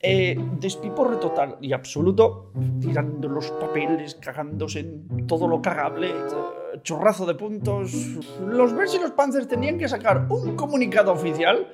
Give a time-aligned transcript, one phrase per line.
[0.00, 7.26] Eh, despiporre total y absoluto, tirando los papeles, cagándose en todo lo cagable, eh, chorrazo
[7.26, 7.92] de puntos.
[8.46, 11.72] Los Bears y los Panthers tenían que sacar un comunicado oficial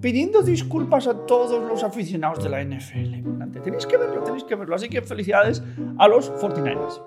[0.00, 3.60] pidiendo disculpas a todos los aficionados de la NFL.
[3.62, 4.74] Tenéis que verlo, tenéis que verlo.
[4.74, 5.62] Así que felicidades
[5.98, 7.02] a los 49ers.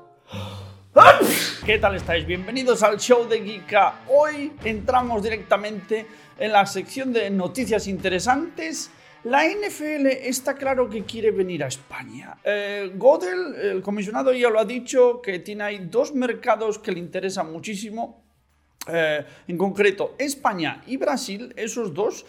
[1.66, 2.28] ¿Qué tal estáis?
[2.28, 4.02] Bienvenidos al show de Geeka.
[4.08, 6.06] Hoy entramos directamente
[6.38, 8.92] en la sección de noticias interesantes
[9.24, 12.38] la NFL está claro que quiere venir a España.
[12.44, 17.00] Eh, Godel, el comisionado, ya lo ha dicho, que tiene ahí dos mercados que le
[17.00, 18.24] interesan muchísimo.
[18.88, 22.26] Eh, en concreto, España y Brasil, esos dos.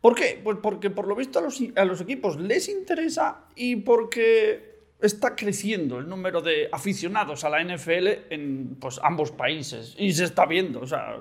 [0.00, 0.40] ¿Por qué?
[0.42, 1.42] Pues porque por lo visto a
[1.84, 8.08] los, equipos les interesa y porque está creciendo el número de aficionados a la NFL
[8.30, 9.94] en pues, ambos países.
[9.98, 10.80] Y se está viendo.
[10.80, 11.18] O sea,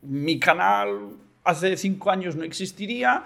[0.00, 1.10] mi canal
[1.44, 3.24] hace cinco años no existiría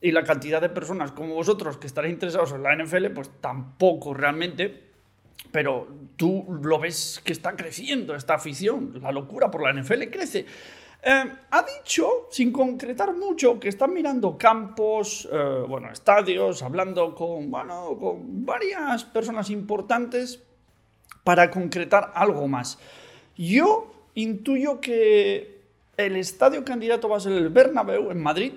[0.00, 4.14] y la cantidad de personas como vosotros que estaréis interesados en la NFL, pues tampoco
[4.14, 4.88] realmente.
[5.50, 10.46] Pero tú lo ves que está creciendo esta afición, la locura por la NFL crece.
[11.00, 17.50] Eh, ha dicho, sin concretar mucho, que están mirando campos, eh, bueno, estadios, hablando con,
[17.50, 20.42] bueno, con varias personas importantes
[21.22, 22.78] para concretar algo más.
[23.36, 25.60] Yo intuyo que
[25.96, 28.52] el estadio candidato va a ser el Bernabéu en Madrid,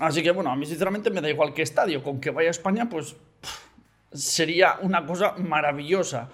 [0.00, 2.50] Así que bueno, a mí sinceramente me da igual qué estadio, con que vaya a
[2.50, 3.16] España, pues
[4.12, 6.30] sería una cosa maravillosa.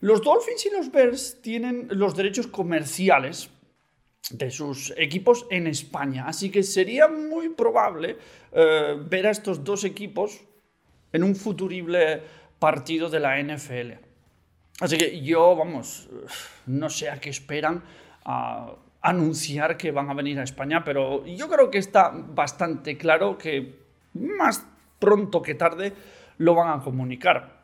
[0.00, 3.48] Los Dolphins y los Bears tienen los derechos comerciales
[4.30, 8.18] de sus equipos en España, así que sería muy probable
[8.52, 10.42] eh, ver a estos dos equipos
[11.12, 12.22] en un futurible
[12.58, 13.92] partido de la NFL.
[14.80, 16.08] Así que yo, vamos,
[16.66, 17.82] no sé a qué esperan.
[19.06, 23.78] Anunciar que van a venir a España, pero yo creo que está bastante claro que
[24.14, 24.66] más
[24.98, 25.92] pronto que tarde
[26.38, 27.62] lo van a comunicar.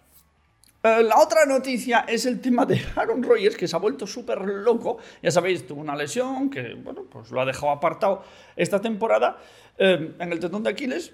[0.84, 4.40] Eh, la otra noticia es el tema de Aaron Rodgers, que se ha vuelto súper
[4.40, 4.98] loco.
[5.20, 8.22] Ya sabéis, tuvo una lesión que, bueno, pues lo ha dejado apartado
[8.54, 9.38] esta temporada
[9.78, 11.12] eh, en el tendón de Aquiles.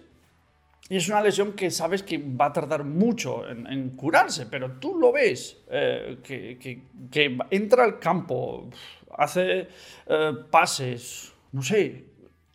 [0.89, 4.99] Y es una lesión que sabes que va a tardar mucho en, curarse, pero tú
[4.99, 8.71] lo ves, eh, que, que, que, entra al campo,
[9.17, 9.69] hace
[10.07, 12.05] eh, pases, no sé.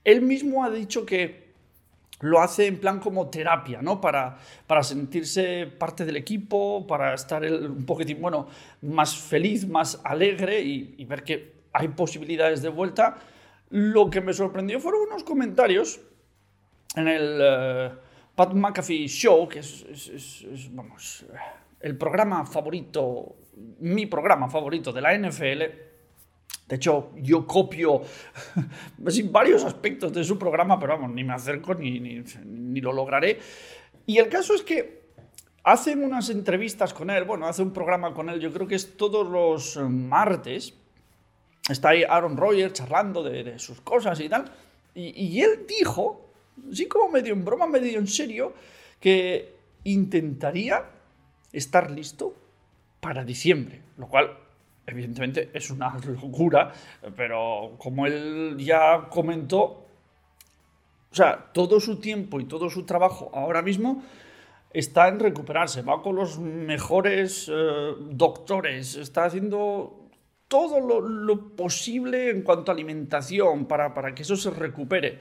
[0.04, 1.44] Él mismo ha dicho que
[2.24, 4.00] lo hace en plan como terapia, ¿no?
[4.00, 8.48] Para, para sentirse parte del equipo, para estar un poquitín, bueno,
[8.82, 13.18] más feliz, más alegre y, ver que hay posibilidades de vuelta.
[13.70, 16.00] Lo que me sorprendió fueron unos comentarios
[16.96, 17.92] en el eh,
[18.36, 20.46] Pat McAfee Show, que es,
[21.80, 23.36] el programa favorito,
[23.80, 25.62] mi programa favorito de la NFL
[26.68, 28.02] de hecho, yo copio
[29.32, 32.24] varios aspectos de su programa, pero vamos, ni me acerco ni,
[32.82, 33.40] lo lograré.
[34.06, 35.04] Y el caso es que
[35.64, 38.98] hacen unas entrevistas con él, bueno, hace un programa con él, yo creo que es
[38.98, 40.74] todos los martes.
[41.70, 44.46] Está ahí Aaron Rodgers charlando de, sus cosas y tal.
[44.96, 46.33] Y, él dijo,
[46.72, 48.54] así como medio en broma, medio en serio,
[49.00, 50.84] que intentaría
[51.52, 52.36] estar listo
[53.00, 53.82] para diciembre.
[53.98, 54.38] Lo cual
[54.86, 56.72] evidentemente es una locura,
[57.16, 59.64] pero como él ya comentó,
[61.12, 64.04] o sea, todo su tiempo y todo su trabajo ahora mismo
[64.72, 70.10] está en recuperarse, va con los mejores eh, doctores, está haciendo
[70.48, 75.20] todo lo, posible en cuanto a alimentación para, para que eso se recupere.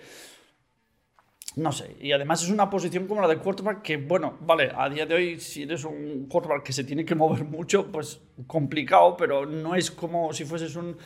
[1.55, 4.89] No sé, y además es una posición como la de quarterback que, bueno, vale, a
[4.89, 9.17] día de hoy si eres un quarterback que se tiene que mover mucho, pues complicado,
[9.19, 10.97] pero no es como si fueses un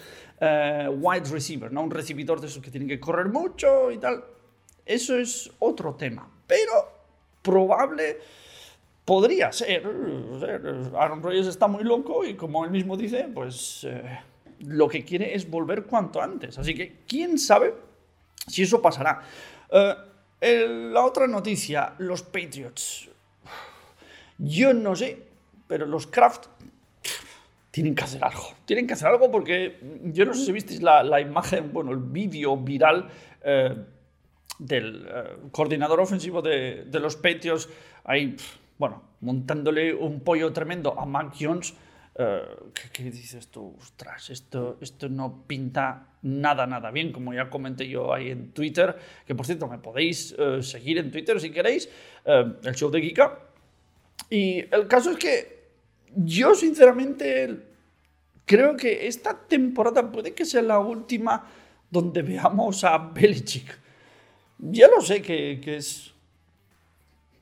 [0.40, 1.82] eh, wide receiver, ¿no?
[1.82, 4.22] Un recibidor de esos que tienen que correr mucho y tal.
[4.84, 6.92] Eso es otro tema, pero
[7.42, 8.18] probable
[9.04, 9.82] podría ser.
[10.96, 14.20] Aaron Rodgers está muy loco y como él mismo dice, pues eh,
[14.60, 16.56] lo que quiere es volver cuanto antes.
[16.56, 17.74] Así que, ¿quién sabe
[18.46, 19.22] si eso pasará?
[19.70, 19.94] Eh,
[20.40, 23.08] la otra noticia, los Patriots.
[24.38, 25.22] Yo no sé,
[25.66, 26.46] pero los Kraft
[27.70, 28.54] tienen que hacer algo.
[28.64, 32.56] Tienen que hacer algo porque yo no sé si visteis la, imagen, bueno, el vídeo
[32.56, 33.08] viral
[33.42, 33.76] eh,
[34.58, 37.68] del eh, coordinador ofensivo de, los Patriots
[38.04, 38.36] ahí,
[38.78, 41.74] bueno, montándole un pollo tremendo a Mac Jones
[42.18, 42.42] eh,
[42.92, 43.76] ¿qué, dices tú?
[43.78, 48.96] Ostras, esto, esto no pinta nada, nada bien, como ya comenté yo ahí en Twitter,
[49.26, 51.88] que por cierto me podéis eh, seguir en Twitter si queréis,
[52.24, 53.38] eh, el show de Kika.
[54.30, 55.68] Y el caso es que
[56.14, 57.56] yo sinceramente
[58.44, 61.46] creo que esta temporada puede que sea la última
[61.90, 63.78] donde veamos a Belichick.
[64.58, 66.14] Ya lo sé que, que es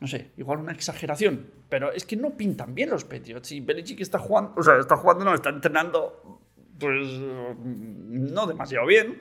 [0.05, 3.51] no sé, igual una exageración, pero es que no pintan bien los Patriots.
[3.51, 6.39] Y Belichick está jugando, o sea, está jugando, no, está entrenando,
[6.79, 9.19] pues no demasiado bien.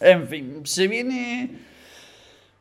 [0.00, 1.56] En fin, se viene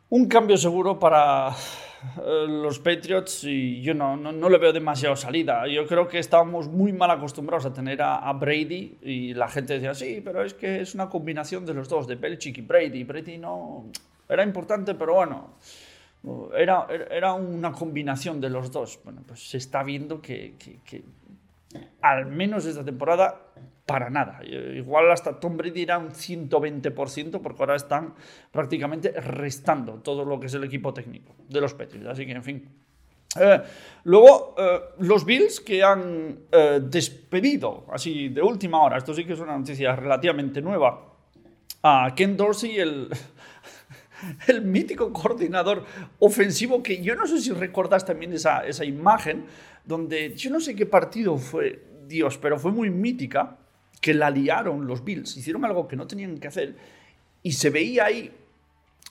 [0.09, 5.65] un cambio seguro para eh, los Patriots y yo no, no, le veo demasiado salida.
[5.67, 9.95] Yo creo que estábamos muy mal acostumbrados a tener a, Brady y la gente decía,
[9.95, 13.03] sí, pero es que es una combinación de los dos, de Belichick y Brady.
[13.03, 13.87] Brady no
[14.29, 15.55] era importante, pero bueno,
[16.55, 18.99] era, era una combinación de los dos.
[19.03, 21.03] Bueno, pues se está viendo que, que
[22.01, 23.41] al menos esta temporada
[23.89, 24.39] para nada.
[24.45, 28.13] Igual hasta Tom Brady era un 120% porque ahora están
[28.51, 32.07] prácticamente restando todo lo que es el equipo técnico de los Patriots.
[32.07, 32.69] Así que, en fin.
[33.39, 33.61] Eh,
[34.03, 39.33] luego, eh, los Bills que han eh, despedido, así de última hora, esto sí que
[39.33, 41.05] es una noticia relativamente nueva,
[41.81, 43.09] a Ken Dorsey, el,
[44.47, 45.85] el mítico coordinador
[46.19, 49.45] ofensivo, que yo no sé si recordas también esa, esa imagen,
[49.85, 53.57] donde yo no sé qué partido fue, Dios, pero fue muy mítica
[54.01, 56.75] que la liaron los Bills, hicieron algo que no tenían que hacer
[57.43, 58.31] y se veía ahí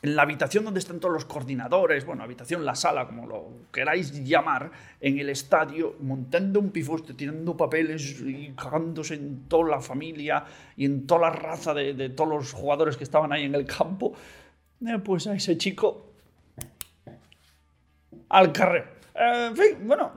[0.01, 4.25] en la habitación donde están todos los coordinadores, bueno, habitación, la sala, como lo queráis
[4.25, 4.71] llamar,
[5.01, 10.45] en el estadio, montando un pifoste, tirando papeles y cagándose en toda la familia
[10.77, 14.13] y en toda la raza de, todos los jugadores que estaban ahí en el campo,
[14.87, 16.13] eh, pues a ese chico
[18.29, 19.01] al carrer.
[19.15, 20.13] Eh, en fin, bueno,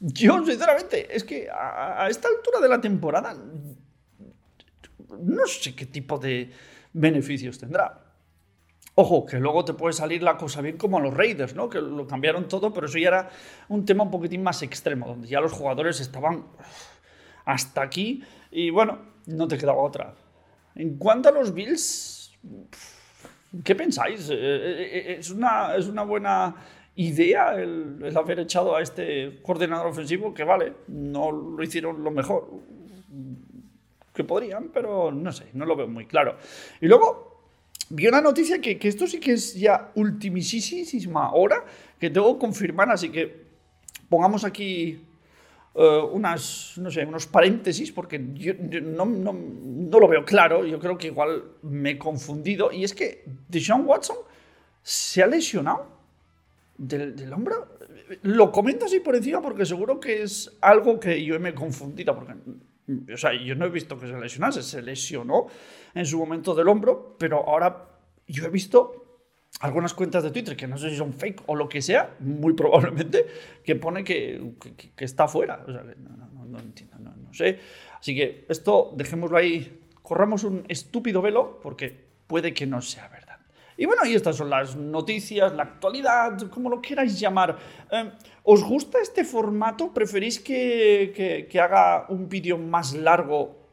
[0.00, 3.34] yo sinceramente, es que a esta altura de la temporada
[5.20, 6.50] no sé qué tipo de
[6.92, 8.02] beneficios tendrá.
[8.94, 11.68] Ojo, que luego te puede salir la cosa bien como a los Raiders, ¿no?
[11.68, 13.30] Que lo cambiaron todo, pero eso ya era
[13.68, 16.46] un tema un poquitín más extremo, donde ya los jugadores estaban
[17.44, 20.14] hasta aquí y bueno, no te quedaba otra.
[20.74, 22.38] En cuanto a los Bills,
[23.64, 24.28] ¿qué pensáis?
[24.30, 26.54] Eh, eh, eh, ¿Es una, es una buena
[26.94, 30.32] idea el, el haber echado a este coordinador ofensivo?
[30.32, 32.48] Que vale, no lo hicieron lo mejor
[34.14, 36.36] que podrían, pero no sé, no lo veo muy claro.
[36.80, 37.42] Y luego
[37.90, 41.64] vi una noticia que, que esto sí que es ya ultimísima hora,
[42.00, 43.44] que tengo que confirmar, así que
[44.08, 45.05] pongamos aquí
[45.78, 50.78] eh, unas, no sé, unos paréntesis, porque yo, no, no, no, lo veo claro, yo
[50.78, 54.16] creo que igual me he confundido, y es que Deshaun Watson
[54.82, 55.86] se ha lesionado
[56.78, 57.76] del, del hombro.
[58.22, 62.14] Lo comento así por encima porque seguro que es algo que yo me he confundido,
[62.14, 62.34] porque
[63.12, 65.46] o sea, yo no he visto que se lesionase, se lesionó
[65.94, 67.88] en su momento del hombro, pero ahora
[68.28, 69.05] yo he visto
[69.60, 72.52] algunas cuentas de Twitter, que no sé si son fake o lo que sea, muy
[72.54, 73.26] probablemente,
[73.64, 74.52] que pone que,
[74.94, 75.64] que, está fuera.
[75.66, 77.58] O sea, no, no, no, entiendo, no, no sé.
[77.98, 83.38] Así que esto dejémoslo ahí, corramos un estúpido velo, porque puede que no sea verdad.
[83.78, 87.58] Y bueno, y estas son las noticias, la actualidad, como lo queráis llamar.
[87.90, 88.10] Eh,
[88.42, 89.92] ¿Os gusta este formato?
[89.92, 93.66] ¿Preferís que, que, haga un vídeo más largo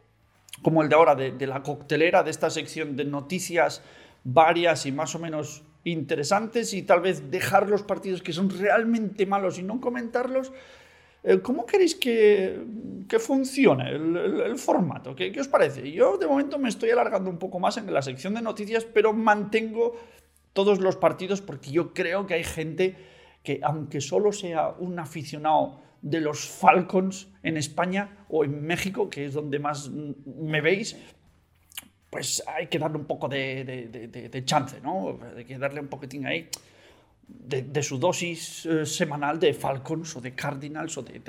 [0.61, 3.81] como el de ahora, de, de, la coctelera, de esta sección de noticias
[4.23, 9.25] varias y más o menos interesantes y tal vez dejar los partidos que son realmente
[9.25, 10.51] malos y no comentarlos?
[11.23, 12.59] Eh, ¿Cómo queréis que,
[13.19, 15.15] funcione el, formato?
[15.15, 15.89] ¿Qué, os parece?
[15.91, 19.13] Yo de momento me estoy alargando un poco más en la sección de noticias, pero
[19.13, 19.95] mantengo
[20.51, 22.95] todos los partidos porque yo creo que hay gente
[23.41, 29.25] que, aunque solo sea un aficionado de los Falcons en España o en México, que
[29.25, 30.97] es donde más me veis,
[32.13, 33.65] pues hay que darle un poco de,
[34.31, 35.19] de chance, ¿no?
[35.35, 36.47] Hay que darle un poquitín ahí
[37.27, 41.21] de, su dosis eh, semanal de Falcons o de Cardinals o de,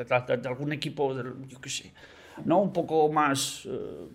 [0.45, 1.15] algún equipo,
[1.49, 1.93] yo qué sé,
[2.45, 2.61] ¿no?
[2.61, 4.07] un poco más eh,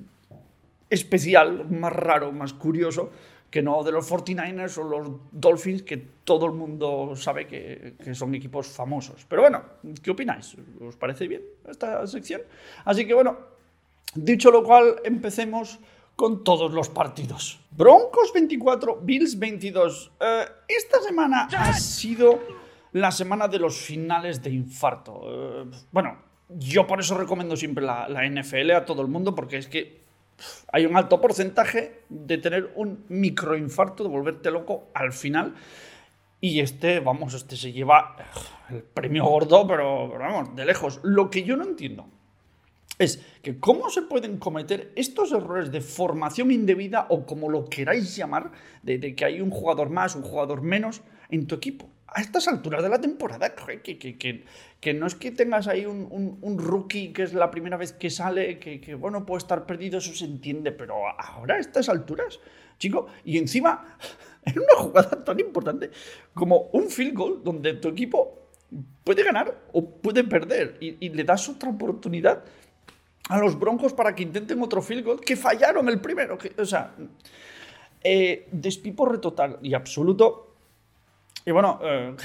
[0.90, 3.12] especial, más raro, más curioso,
[3.50, 8.14] que no de los 49ers o los Dolphins, que todo el mundo sabe que, que,
[8.14, 9.26] son equipos famosos.
[9.28, 9.64] Pero bueno,
[10.04, 10.56] ¿qué opináis?
[10.80, 12.42] ¿Os parece bien esta sección?
[12.86, 13.38] Así que bueno,
[14.14, 15.80] dicho lo cual, empecemos
[16.20, 17.62] con todos los partidos.
[17.72, 20.12] Broncos 24, Bills 22.
[20.20, 22.42] Eh, esta semana ha sido
[22.92, 25.22] la semana de los finales de infarto.
[25.24, 26.18] Eh, bueno,
[26.50, 30.02] yo por eso recomiendo siempre la, la, NFL a todo el mundo, porque es que
[30.74, 35.56] hay un alto porcentaje de tener un microinfarto, de volverte loco al final.
[36.42, 38.18] Y este, vamos, este se lleva
[38.70, 41.00] el premio gordo, pero, pero vamos, de lejos.
[41.02, 42.10] Lo que yo no entiendo
[43.00, 48.16] es que cómo se pueden cometer estos errores de formación indebida o como lo queráis
[48.16, 48.52] llamar,
[48.84, 51.90] de, que hay un jugador más, un jugador menos en tu equipo.
[52.08, 54.44] A estas alturas de la temporada, que, que,
[54.82, 58.60] que, no es que tengas ahí un, rookie que es la primera vez que sale,
[58.60, 62.40] que, bueno, puede estar perdido, eso se entiende, pero ahora a estas alturas,
[62.80, 63.98] chico, y encima
[64.44, 65.92] en una jugada tan importante
[66.34, 68.40] como un field goal donde tu equipo
[69.04, 72.44] puede ganar o puede perder y, le das otra oportunidad
[73.30, 76.38] a los Broncos para que intenten otro field goal que fallaron el primero.
[76.38, 76.94] Que, o sea,
[78.04, 80.56] eh, despiporre total y absoluto.
[81.46, 82.16] Y bueno, eh,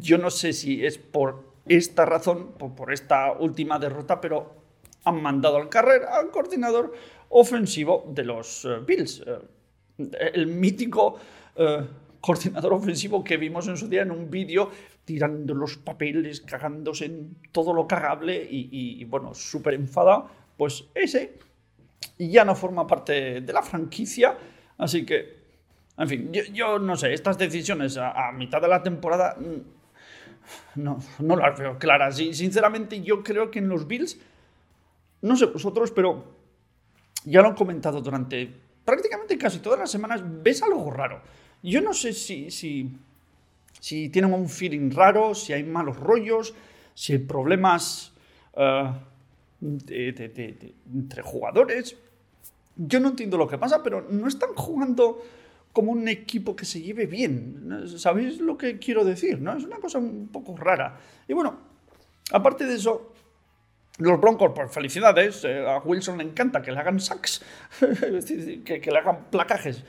[0.00, 4.54] yo no sé si es por esta razón, por, esta última derrota, pero
[5.04, 6.92] han mandado al carrera al coordinador
[7.28, 9.22] ofensivo de los eh, Bills.
[9.98, 11.18] el mítico
[12.22, 14.70] coordinador ofensivo que vimos en su día en un vídeo
[15.10, 21.36] tirando los papeles, cagándose en todo lo cagable y, bueno, súper enfadado, pues ese
[22.16, 24.38] ya no forma parte de la franquicia,
[24.78, 25.40] así que,
[25.98, 31.34] en fin, yo, no sé, estas decisiones a, mitad de la temporada mm, no, no
[31.34, 34.16] las veo claras y sinceramente yo creo que en los Bills,
[35.22, 36.36] no sé vosotros, pero
[37.24, 38.48] ya lo han comentado durante
[38.84, 41.20] prácticamente casi todas las semanas, ves algo raro.
[41.64, 42.96] Yo no sé si, si
[43.80, 46.54] si tienen un feeling raro, si hay malos rollos,
[46.94, 48.12] si hay problemas
[48.56, 48.92] eh,
[49.60, 51.96] entre jugadores.
[52.76, 55.22] Yo no entiendo lo que pasa, pero no están jugando
[55.72, 57.86] como un equipo que se lleve bien.
[57.96, 59.40] ¿Sabéis lo que quiero decir?
[59.40, 59.56] ¿no?
[59.56, 60.98] Es una cosa un poco rara.
[61.26, 61.58] Y bueno,
[62.32, 63.14] aparte de eso,
[63.98, 65.44] los Broncos, pues felicidades.
[65.44, 67.42] Eh, a Wilson le encanta que le hagan sacks,
[68.64, 69.84] que, que le hagan placajes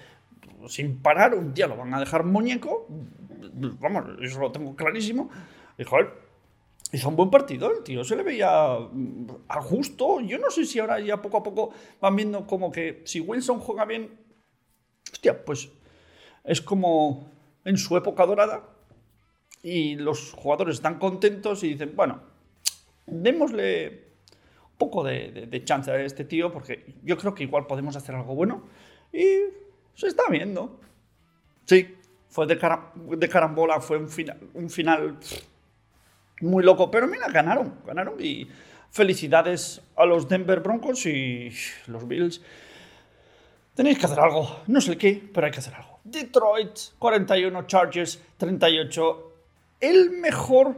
[0.67, 1.35] sin parar.
[1.35, 2.87] Un día lo van a dejar muñeco
[3.79, 5.29] vamos, eso lo tengo clarísimo.
[5.77, 6.11] Y joder,
[6.91, 10.19] hizo un buen partido, el tío se le veía mm, a justo.
[10.21, 13.59] Yo no sé si ahora ya poco a poco van viendo como que si Wilson
[13.59, 14.09] juega bien,
[15.11, 15.69] hostia, pues
[16.43, 17.29] es como
[17.65, 18.63] en su época dorada
[19.63, 22.21] y los jugadores están contentos y dicen, bueno,
[23.05, 24.09] démosle
[24.71, 28.15] un poco de, de chance a este tío porque yo creo que igual podemos hacer
[28.15, 28.63] algo bueno
[29.13, 29.25] y
[29.93, 30.79] se está viendo.
[31.65, 31.95] Sí,
[32.31, 35.17] fue de, de carambola, fue un final, un final
[36.41, 36.89] muy loco.
[36.89, 38.47] Pero mira, ganaron, ganaron y
[38.89, 41.51] felicidades a los Denver Broncos y
[41.87, 42.41] los Bills.
[43.75, 45.99] Tenéis que hacer algo, no sé qué, pero hay que hacer algo.
[46.03, 49.31] Detroit 41, Chargers 38.
[49.79, 50.75] El mejor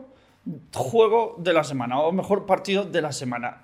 [0.74, 3.62] juego de la semana o mejor partido de la semana.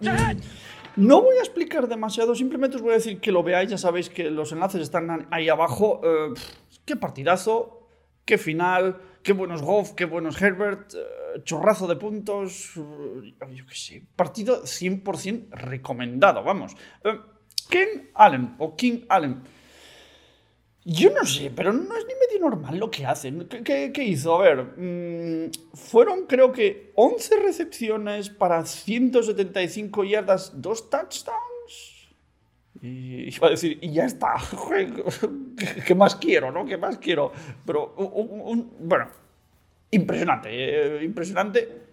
[0.96, 4.10] No voy a explicar demasiado, simplemente os voy a decir que lo veáis, ya sabéis
[4.10, 6.01] que los enlaces están ahí abajo.
[6.03, 6.34] Eh,
[6.84, 7.78] qué partidazo,
[8.29, 13.74] qué final, qué buenos Goff, qué buenos Herbert, eh, chorrazo de puntos, eh, yo qué
[13.74, 16.75] sé, partido 100% recomendado, vamos.
[17.03, 17.19] Eh,
[17.67, 19.41] Ken Allen o King Allen.
[20.86, 23.48] Yo no sé, pero no es ni medio normal lo que hacen.
[23.48, 24.36] ¿Qué, hizo?
[24.36, 31.48] A ver, mm, fueron creo que 11 recepciones para 175 yardas, dos touchdowns
[32.81, 34.36] y iba a decir, y ya está,
[35.86, 36.65] ¿qué más quiero, no?
[36.65, 37.31] ¿Qué más quiero?
[37.65, 37.93] Pero,
[38.79, 39.07] bueno,
[39.91, 41.89] impresionante, eh, impresionante.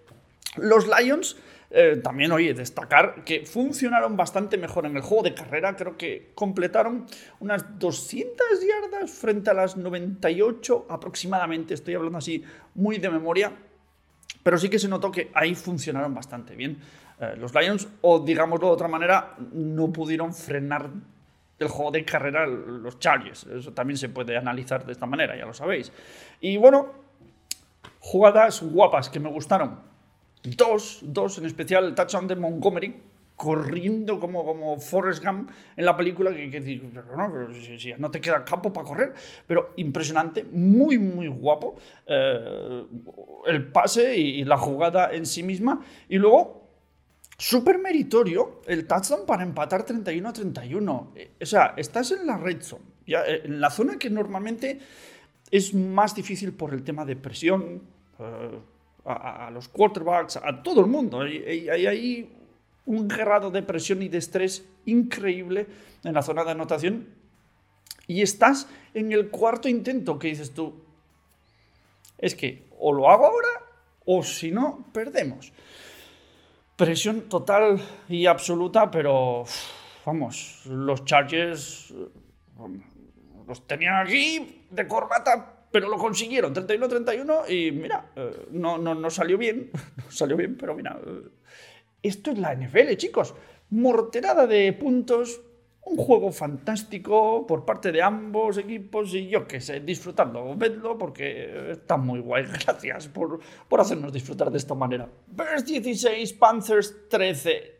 [0.58, 1.36] Los Lions,
[1.70, 6.30] eh, también, oye, destacar que funcionaron bastante mejor en el juego de carrera, creo que
[6.34, 7.06] completaron
[7.40, 13.52] unas 200 yardas frente a las 98 aproximadamente, estoy hablando así muy de memoria,
[14.42, 16.78] pero sí que se notó que ahí funcionaron bastante bien.
[17.20, 20.90] Eh, los Lions, o digámoslo de otra manera, no pudieron frenar
[21.58, 23.44] el juego de carrera los Chargers.
[23.44, 25.92] Eso también se puede analizar de esta manera, ya lo sabéis.
[26.40, 26.92] Y bueno,
[28.00, 29.80] jugadas guapas que me gustaron.
[30.42, 32.94] Dos, dos en especial, el touchdown de Montgomery,
[33.36, 38.20] corriendo como, como Forrest Gump en la película, que, que no, pero si, no te
[38.20, 39.14] queda campo para correr,
[39.46, 42.84] pero impresionante, muy, muy guapo eh,
[43.46, 45.80] el pase y, la jugada en sí misma.
[46.08, 46.65] Y luego
[47.38, 51.12] súper meritorio el touchdown para empatar 31 a 31.
[51.14, 54.80] Eh, o sea, estás en la red zone, eh, en la zona que normalmente
[55.50, 57.82] es más difícil por el tema de presión
[58.18, 58.58] eh,
[59.04, 61.20] a, los quarterbacks, a todo el mundo.
[61.20, 62.32] Hay, hay,
[62.86, 65.66] un grado de presión y de estrés increíble
[66.04, 67.08] en la zona de anotación.
[68.06, 70.72] Y estás en el cuarto intento que dices tú,
[72.18, 73.48] es que o lo hago ahora
[74.04, 75.52] o si no, perdemos.
[76.76, 79.44] Presión total y absoluta, pero
[80.04, 81.94] vamos, los Chargers
[83.46, 89.10] los tenían aquí de corbata, pero lo consiguieron, 31-31 y mira, eh, no, no, no
[89.10, 91.28] salió bien, no salió bien, pero mira, eh,
[92.02, 93.34] esto es la NFL, chicos,
[93.70, 95.40] morterada de puntos,
[95.86, 101.70] un juego fantástico por parte de ambos equipos y yo qué sé, disfrutando, vedlo porque
[101.70, 102.44] está muy guay.
[102.66, 103.38] Gracias por,
[103.68, 105.08] por hacernos disfrutar de esta manera.
[105.28, 107.76] Bears 16, Panthers 13.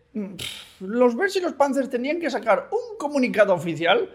[0.81, 4.09] Los Bears y los Panthers tenían que sacar un comunicado oficial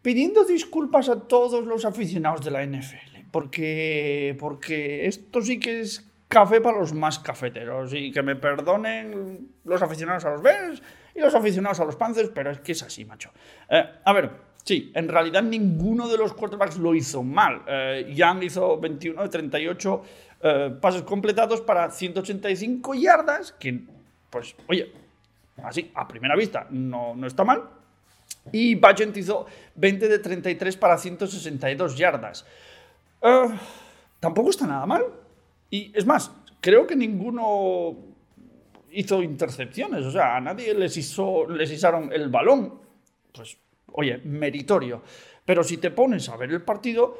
[0.00, 6.10] pidiendo disculpas a todos los aficionados de la NFL, porque, porque esto sí que es
[6.28, 10.82] café para los más cafeteros y que me perdonen los aficionados a los Bears
[11.14, 13.30] y los aficionados a los Panthers, pero es que es así, macho.
[13.68, 14.30] Eh, a ver,
[14.64, 17.62] sí, en realidad ninguno de los quarterbacks lo hizo mal.
[17.66, 20.02] Eh, Young hizo 21 de 38
[20.42, 23.80] eh, pases completados para 185 yardas, que,
[24.28, 24.92] pues, oye,
[25.62, 27.62] así, a primera vista, no, no está mal.
[28.52, 32.44] Y Bagent hizo 20 de 33 para 162 yardas.
[34.20, 35.04] tampoco está nada mal.
[35.70, 36.30] Y es más,
[36.60, 38.13] creo que ninguno
[38.94, 42.80] hizo intercepciones, o sea, a nadie les, hizo, les hizaron el balón.
[43.32, 43.58] Pues,
[43.92, 45.02] oye, meritorio.
[45.44, 47.18] Pero si te pones a ver el partido,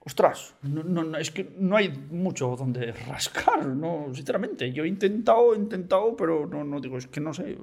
[0.00, 4.72] ostras, no, es que no hay mucho donde rascar, no, sinceramente.
[4.72, 7.56] Yo he intentado, intentado, pero no, no digo, es que no sé.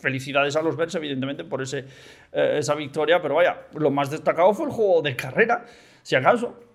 [0.00, 1.84] felicidades a los Bears, evidentemente, por ese,
[2.32, 5.64] eh, esa victoria, pero vaya, lo más destacado fue el juego de carrera,
[6.02, 6.71] si acaso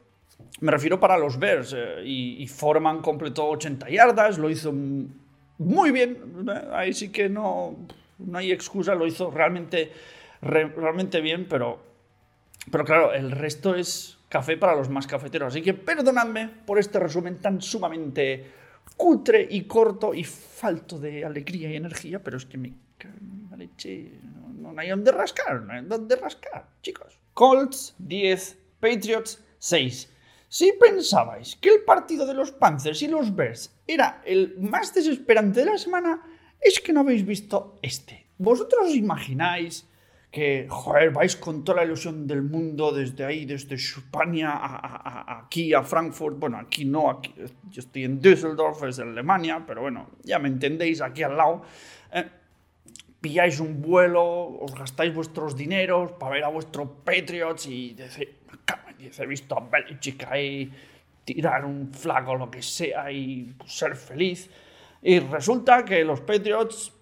[0.60, 1.74] me refiero para los Bears.
[1.75, 4.74] Eh, y, Foreman completó 80 yardas, lo hizo
[5.58, 6.48] muy bien.
[6.72, 7.75] Ahí sí que no,
[8.20, 9.91] no hay excusa, lo hizo realmente,
[10.41, 11.79] realmente bien, pero,
[12.72, 15.53] pero claro, el resto es café para los más cafeteros.
[15.53, 18.51] Así que perdonadme por este resumen tan sumamente
[18.96, 22.74] cutre y corto y falto de alegría y energía, pero es que me
[23.51, 24.12] la leche.
[24.58, 27.20] No, no hay donde rascar, no hay donde rascar, chicos.
[27.34, 30.13] Colts 10, Patriots 6.
[30.50, 35.60] Si pensabais que el partido de los Panthers y los Bears era el más desesperante
[35.60, 36.22] de la semana,
[36.62, 38.27] es que no habéis visto este.
[38.38, 39.88] ¿Vosotros os imagináis
[40.32, 45.74] que, joder, vais con toda la ilusión del mundo desde ahí, desde España a, aquí
[45.74, 46.39] a Frankfurt?
[46.39, 47.34] Bueno, aquí no, aquí,
[47.70, 51.63] yo estoy en Düsseldorf, es en Alemania, pero bueno, ya me entendéis, aquí al lado.
[52.13, 52.25] Eh,
[53.20, 54.24] pilláis un vuelo,
[54.60, 58.37] os gastáis vuestros dineros para ver a vuestros Patriots y decir,
[59.00, 60.72] he visto a Belichick ahí
[61.24, 64.50] tirar un flaco lo que sea y ser feliz.
[65.01, 66.93] Y resulta que los Patriots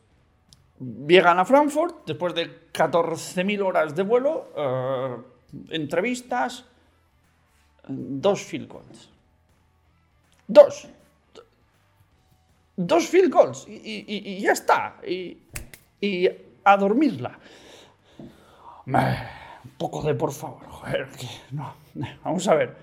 [0.79, 5.15] llegan a Frankfurt después de 14.000 horas de vuelo, eh,
[5.69, 6.65] entrevistas,
[7.87, 9.09] dos field goals.
[10.47, 10.87] Dos.
[12.75, 13.65] Dos field goals.
[13.67, 14.97] Y, ya está.
[15.05, 15.37] Y,
[16.63, 17.37] a dormirla.
[18.87, 21.07] Un poco de por favor, joder,
[21.51, 21.84] no.
[22.23, 22.75] Vamos a ver.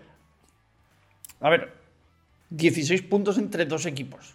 [1.40, 1.72] A ver,
[2.50, 4.34] 16 puntos entre dos equipos.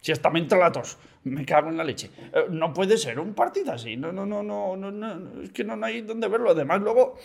[0.00, 2.10] si hasta me entra la tos, me cago en la leche.
[2.32, 3.96] Eh, no puede ser un partido así.
[3.96, 6.50] No, no, no, no, no, no es que no, hay donde verlo.
[6.50, 7.18] Además, luego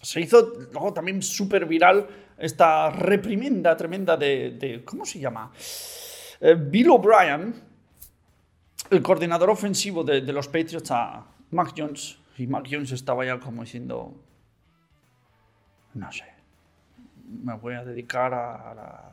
[0.00, 2.06] se hizo luego también súper viral
[2.36, 5.50] esta reprimenda tremenda de, ¿cómo se llama?
[6.40, 7.54] Eh, Bill O'Brien,
[8.90, 13.38] el coordinador ofensivo de, de los Patriots a Mac Jones, y Mac Jones estaba ya
[13.38, 14.14] como diciendo,
[15.94, 16.24] no sé,
[17.42, 19.12] me voy a dedicar a, la,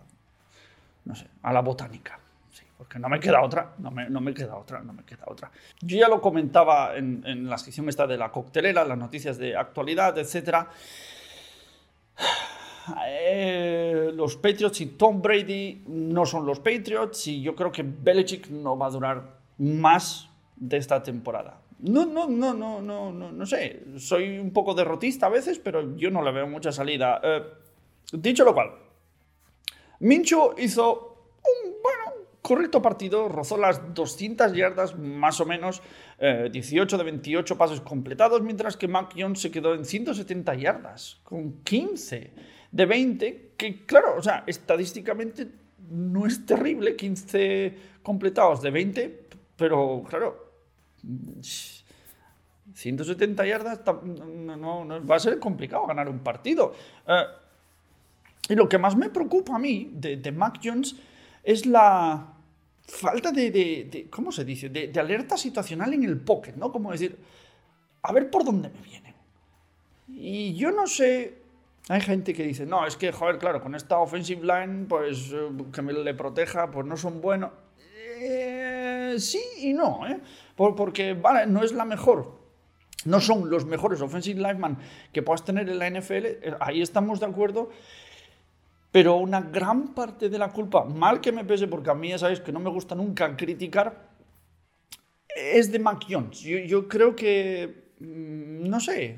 [1.05, 2.19] no sé, a la botánica.
[2.51, 5.23] Sí, porque no me queda otra, no me, no me, queda otra, no me queda
[5.27, 5.49] otra.
[5.79, 9.55] Yo ya lo comentaba en, en la sección esta de la coctelera, las noticias de
[9.55, 10.67] actualidad, etc.
[13.07, 18.49] Eh, los Patriots y Tom Brady no son los Patriots y yo creo que Belichick
[18.49, 19.23] no va a durar
[19.57, 21.60] más de esta temporada.
[21.81, 23.83] No, no, no, no, no, no, no sé.
[23.97, 27.19] Soy un poco derrotista a veces, pero yo no le veo mucha salida.
[27.23, 27.43] Eh,
[28.13, 28.71] dicho lo cual,
[29.99, 35.81] Mincho hizo un, bueno, correcto partido, rozó las 200 yardas más o menos,
[36.19, 41.63] 18 eh, de 28 pasos completados, mientras que Mac se quedó en 170 yardas, con
[41.63, 42.33] 15
[42.71, 45.47] de 20, que claro, o sea, estadísticamente
[45.89, 50.50] no es terrible, 15 completados de 20, pero claro,
[52.73, 56.73] 170 yardas no, va a ser complicado ganar un partido.
[57.07, 57.23] Eh,
[58.49, 60.95] y lo que más me preocupa a mí de, Mac Jones
[61.43, 62.33] es la
[62.85, 64.69] falta de, ¿cómo se dice?
[64.69, 66.71] De, alerta situacional en el pocket, ¿no?
[66.71, 67.17] Como decir,
[68.01, 69.15] a ver por dónde me vienen.
[70.07, 71.37] Y yo no sé,
[71.87, 75.49] hay gente que dice, no, es que, joder, claro, con esta offensive line, pues eh,
[75.71, 77.51] que me le proteja, pues no son buenos.
[78.19, 78.70] Eh,
[79.19, 80.19] sí y no, ¿eh?
[80.55, 82.39] porque vale, no es la mejor.
[83.05, 84.77] No son los mejores offensive linemen
[85.11, 87.69] que puedas tener en la NFL, eh, ahí estamos de acuerdo.
[88.91, 92.17] Pero una gran parte de la culpa, mal que me pese, porque a mí ya
[92.17, 94.11] sabéis que no me gusta nunca criticar,
[95.33, 96.41] es de Mac Jones.
[96.41, 99.17] Yo, creo que, mm, no sé,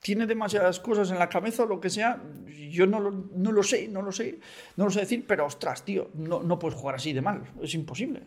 [0.00, 2.22] tiene demasiadas cosas en la cabeza o lo que sea.
[2.70, 4.40] Yo no lo, no lo sé, no lo sé,
[4.76, 7.74] no lo sé decir, pero ostras, tío, no, no puedes jugar así de mal, es
[7.74, 8.22] imposible.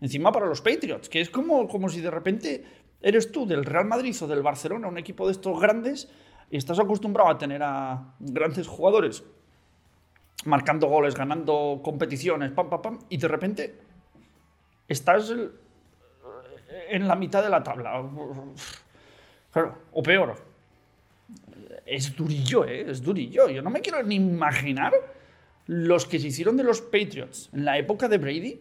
[0.00, 2.64] Encima para los Patriots, que es como, como si de repente
[3.00, 6.08] eres tú del Real Madrid o del Barcelona, un equipo de estos grandes,
[6.50, 9.24] y estás acostumbrado a tener a grandes jugadores
[10.44, 13.74] marcando goles, ganando competiciones, pam, pam, pam, y de repente
[14.86, 15.32] estás
[16.88, 18.00] en la mitad de la tabla.
[19.92, 20.36] o peor.
[21.84, 22.90] Es durillo, ¿eh?
[22.90, 23.48] Es durillo.
[23.48, 24.92] Yo no me quiero ni imaginar
[25.66, 28.60] los que se hicieron de los Patriots en la época de Brady,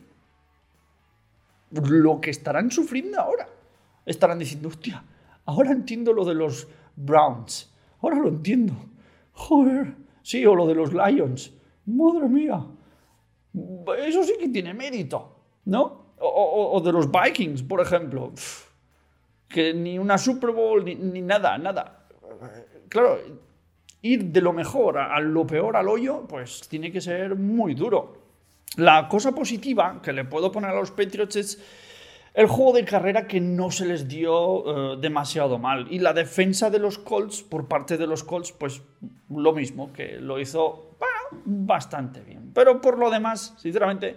[1.72, 3.48] lo que estarán sufriendo ahora.
[4.06, 5.04] Estarán diciendo, hostia,
[5.46, 7.74] ahora entiendo lo de los Browns.
[8.02, 8.74] Ahora lo entiendo.
[9.34, 9.96] Joder.
[10.22, 11.54] Sí, o lo de los Lions.
[11.86, 12.66] Madre mía.
[14.00, 16.08] Eso sí que tiene mérito, ¿no?
[16.20, 18.34] O, de los Vikings, por ejemplo.
[19.48, 22.08] Que ni una Super Bowl, ni, nada, nada.
[22.90, 23.20] Claro,
[24.02, 28.27] ir de lo mejor a, lo peor al hoyo, pues tiene que ser muy duro.
[28.78, 31.64] La cosa positiva que le puedo poner a los Patriots es
[32.36, 35.88] el juego de carrera que no se les dio eh, demasiado mal.
[35.90, 38.84] Y la defensa de los Colts, por parte de los Colts, pues
[39.30, 40.96] lo mismo, que lo hizo
[41.44, 42.52] bastante bien.
[42.54, 44.16] Pero por lo demás, sinceramente,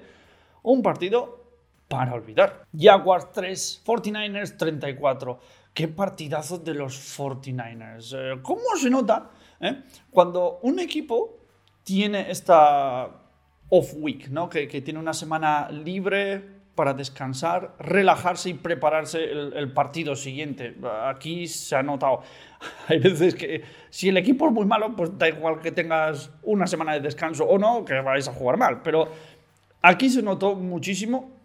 [0.63, 1.41] un partido
[1.89, 2.67] para olvidar.
[2.79, 5.41] Jaguars 3, 49ers 34.
[5.73, 8.15] Qué partidazo de los 49ers.
[8.15, 9.85] Eh, ¿Cómo se nota eh?
[10.11, 11.39] cuando un equipo
[11.83, 13.20] tiene esta
[13.71, 14.49] off week, ¿no?
[14.49, 20.77] que, tiene una semana libre para descansar, relajarse y prepararse el, partido siguiente.
[21.07, 22.23] Aquí se ha notado.
[22.89, 26.67] Hay veces que si el equipo es muy malo, pues da igual que tengas una
[26.67, 28.83] semana de descanso o no, que vais a jugar mal.
[28.83, 29.09] Pero
[29.83, 31.41] aquí se notó muchísimo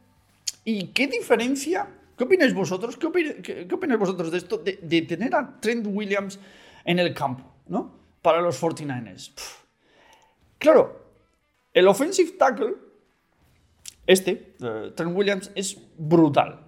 [0.66, 1.88] ¿Y qué diferencia?
[2.18, 2.98] ¿Qué opináis vosotros?
[2.98, 3.06] ¿Qué,
[3.72, 4.58] opináis vosotros de esto?
[4.58, 6.40] De, tener a Trent Williams
[6.84, 7.94] en el campo, ¿no?
[8.24, 9.32] Para los 49ers.
[10.58, 11.05] Claro,
[11.76, 12.74] el offensive tackle,
[14.08, 16.66] este, eh, Trent Williams, es brutal.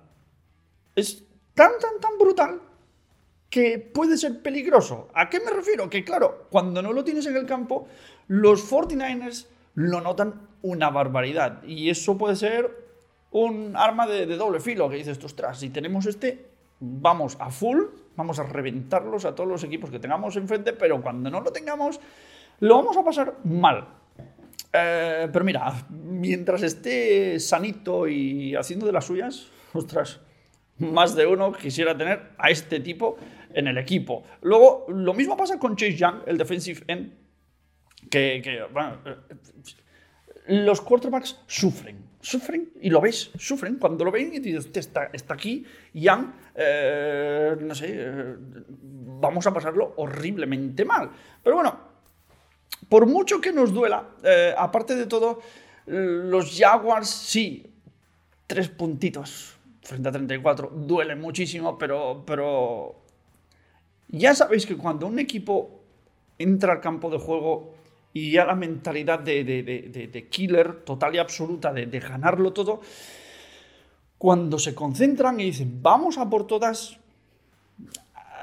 [0.96, 2.62] Es tan, tan, tan brutal
[3.50, 5.08] que puede ser peligroso.
[5.13, 5.89] ¿A qué me refiero?
[5.89, 7.88] Que claro, cuando no lo tienes en el campo,
[8.28, 11.63] los 49ers lo notan una barbaridad.
[11.63, 12.70] Y eso puede ser
[13.32, 16.50] un arma de, doble filo que dices, ostras, si tenemos este,
[16.82, 17.80] vamos a full,
[18.17, 22.02] vamos a reventarlos a todos los equipos que tengamos enfrente, pero cuando no lo tengamos,
[22.60, 23.88] lo vamos a pasar mal.
[24.77, 30.19] Eh, pero mira, mientras esté sanito y haciendo de las suyas, ostras,
[30.77, 33.17] más de uno quisiera tener a este tipo
[33.53, 34.23] en el equipo.
[34.41, 37.13] Luego, lo mismo pasa con Chase Young, el defensive end,
[38.09, 39.15] que, que bueno, eh,
[40.47, 43.77] los quarterbacks sufren sufren, y lo ves, sufren.
[43.77, 48.05] Cuando lo ven y dices, está, está aquí, Young, eh, no sé,
[48.37, 51.09] vamos a pasarlo horriblemente mal.
[51.41, 51.79] Pero bueno,
[52.89, 55.39] por mucho que nos duela, eh, aparte de todo,
[55.86, 57.65] los Jaguars sí,
[58.45, 62.95] tres puntitos frente a 34, duele muchísimo, pero, pero
[64.10, 65.80] ya sabéis que cuando un equipo
[66.38, 67.73] entra al campo de juego
[68.12, 72.82] y ya la mentalidad de, killer total y absoluta, de, ganarlo todo,
[74.17, 77.00] cuando se concentran y dicen, vamos a por todas,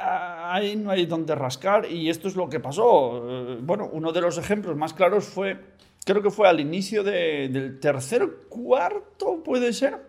[0.04, 3.24] ahí no hay donde rascar y esto es lo que pasó.
[3.28, 5.58] Eh, bueno, uno de los ejemplos más claros fue,
[6.04, 10.00] creo que fue al inicio del tercer cuarto, puede ser,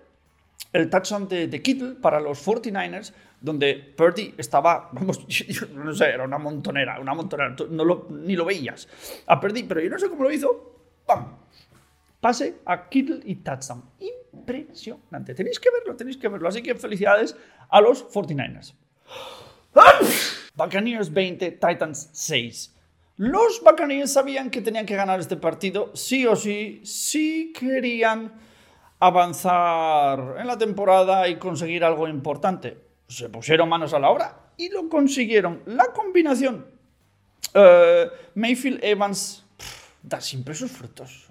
[0.74, 5.26] el touchdown de, de Kittle para los 49ers, donde Purdy estaba, vamos,
[5.74, 8.88] no sé, era una montonera, una montonera, no lo, ni lo veías
[9.28, 11.38] a Purdy, pero yo no sé cómo lo hizo, ¡pam!
[12.20, 13.84] Pase a Kittle y touchdown.
[14.00, 15.36] Impresionante.
[15.36, 16.48] Tenéis que verlo, tenéis que verlo.
[16.48, 17.38] Así que felicidades
[17.70, 18.74] a los 49ers.
[20.56, 22.74] Buccaneers 20, Titans 6.
[23.18, 28.34] Los Buccaneers sabían que tenían que ganar este partido sí o sí, si querían
[29.00, 34.70] avanzar en la temporada y conseguir algo importante se pusieron manos a la obra y
[34.70, 35.62] lo consiguieron.
[35.66, 36.66] La combinación
[37.54, 39.46] eh, Mayfield Evans
[40.02, 41.28] da siempre sus frutos.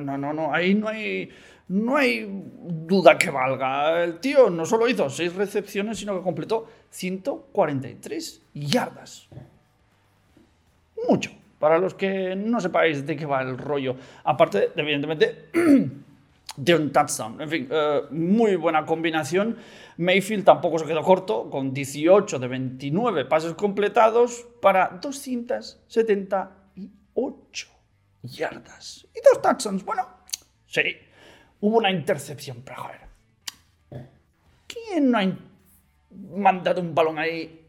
[0.00, 1.30] no, no, no, ahí no hay,
[1.68, 4.04] no hay duda que valga.
[4.04, 9.28] El tío no solo hizo seis recepciones, sino que completó 143 yardas.
[11.08, 11.32] Mucho.
[11.58, 13.96] Para los que no sepáis de qué va el rollo.
[14.24, 15.46] Aparte, evidentemente,
[16.56, 17.40] de un touchdown.
[17.40, 19.56] En fin, eh, muy buena combinación.
[19.96, 27.68] Mayfield tampoco se quedó corto, con 18 de 29 pases completados para 278
[28.22, 29.06] yardas.
[29.14, 29.82] Y dos touchdowns.
[29.84, 30.06] Bueno,
[30.66, 30.82] sí,
[31.60, 33.06] hubo una intercepción, pero joder.
[34.66, 35.26] ¿Quién no ha
[36.10, 37.66] mandado un balón ahí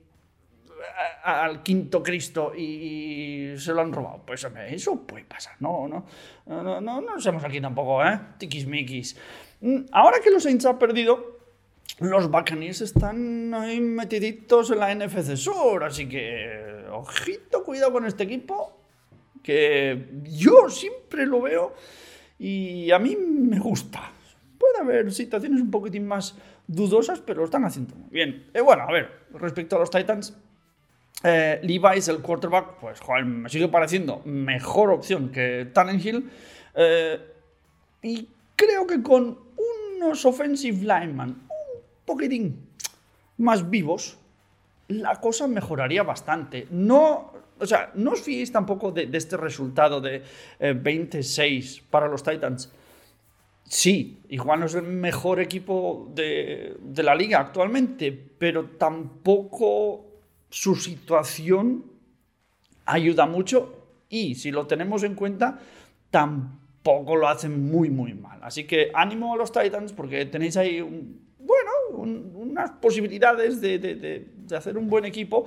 [1.23, 4.23] al quinto Cristo y, se lo han robado.
[4.25, 6.05] Pues eso puede pasar, no, no,
[6.45, 8.19] no, no, no, somos aquí tampoco, ¿eh?
[8.37, 9.17] Tiquismiquis.
[9.61, 11.39] Mm, ahora que los Saints han perdido,
[11.99, 18.23] los Buccaneers están ahí metiditos en la NFC Sur, así que ojito, cuidado con este
[18.23, 18.79] equipo,
[19.43, 21.73] que yo siempre lo veo
[22.39, 24.11] y a mí me gusta.
[24.57, 26.35] Puede haber situaciones un poquitín más
[26.67, 28.47] dudosas, pero lo están haciendo muy bien.
[28.53, 30.37] Eh, bueno, a ver, respecto a los Titans,
[31.23, 36.29] eh, Levi's, el quarterback, pues joder, me sigue pareciendo mejor opción que Tannenhill.
[36.75, 37.19] Eh,
[38.03, 39.39] y creo que con
[39.95, 41.35] unos offensive linemen un
[42.05, 42.67] poquitín
[43.37, 44.17] más vivos,
[44.87, 46.67] la cosa mejoraría bastante.
[46.71, 50.23] No, o sea, no os fiéis tampoco de, este resultado de
[50.59, 52.71] 26 para los Titans
[53.67, 60.05] sí, igual no es el mejor equipo de, la liga actualmente, pero tampoco
[60.49, 61.85] su situación
[62.85, 63.73] ayuda mucho
[64.09, 65.59] y si lo tenemos en cuenta,
[66.09, 68.39] tampoco lo hacen muy, muy mal.
[68.41, 74.77] Así que ánimo a los Titans porque tenéis ahí, bueno, unas posibilidades de, de, hacer
[74.77, 75.45] un buen equipo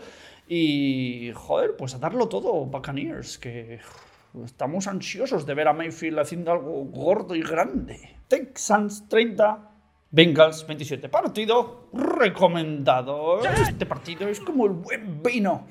[0.48, 3.80] y, joder, pues a darlo todo, Buccaneers, que
[4.44, 8.16] Estamos ansiosos de ver a Mayfield haciendo algo gordo y grande.
[8.28, 9.70] Texans 30,
[10.12, 11.08] Bengals 27.
[11.08, 13.44] Partido recomendado.
[13.44, 15.66] Este partido es como el buen vino.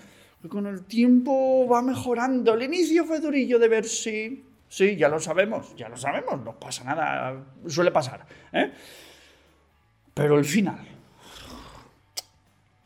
[0.49, 2.53] Con el tiempo va mejorando.
[2.53, 4.45] El inicio fue durillo de ver si...
[4.67, 8.25] Sí, ya lo sabemos, ya lo sabemos, no pasa nada, suele pasar.
[8.53, 8.71] ¿eh?
[10.13, 10.85] Pero el final,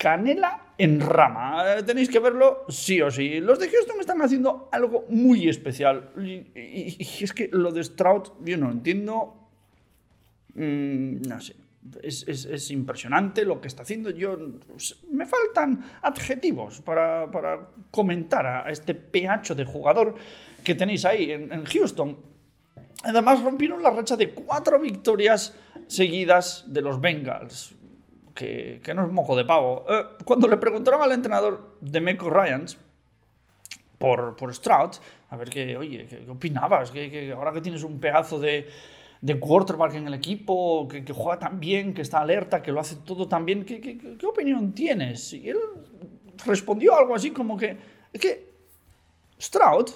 [0.03, 1.63] canela en rama.
[1.63, 3.39] Eh, tenéis que verlo sí o sí.
[3.39, 6.11] Los de Houston están haciendo algo muy especial.
[6.17, 9.47] Y, es que lo de Stroud, yo no entiendo.
[10.55, 11.55] Mm, no sé.
[12.01, 14.09] Es, impresionante lo que está haciendo.
[14.09, 14.37] Yo
[15.09, 20.15] me faltan adjetivos para, comentar a, este peacho de jugador
[20.65, 22.17] que tenéis ahí en Houston.
[23.03, 25.55] Además rompieron la racha de cuatro victorias
[25.87, 27.75] seguidas de los Bengals
[28.33, 29.85] que, no es mojo de pavo.
[29.89, 32.77] Eh, cuando le preguntaron al entrenador de Meco Ryans
[33.97, 34.91] por, por Stroud,
[35.29, 38.67] a ver qué, oye, qué, opinabas, que, ahora que tienes un pedazo de,
[39.21, 42.97] de quarterback en el equipo, que, juega tan bien, que está alerta, que lo hace
[42.97, 45.33] todo tan bien, ¿qué, qué, opinión tienes?
[45.33, 45.57] Y él
[46.45, 47.77] respondió algo así como que,
[48.11, 48.53] es que
[49.39, 49.89] Stroud,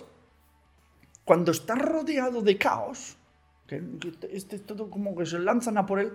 [1.25, 3.17] cuando está rodeado de caos,
[3.67, 3.83] que,
[4.31, 6.13] este, todo como que se lanzan a por él,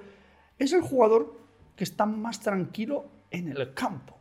[0.58, 1.41] es el jugador
[1.76, 4.16] que está más tranquilo en el campo.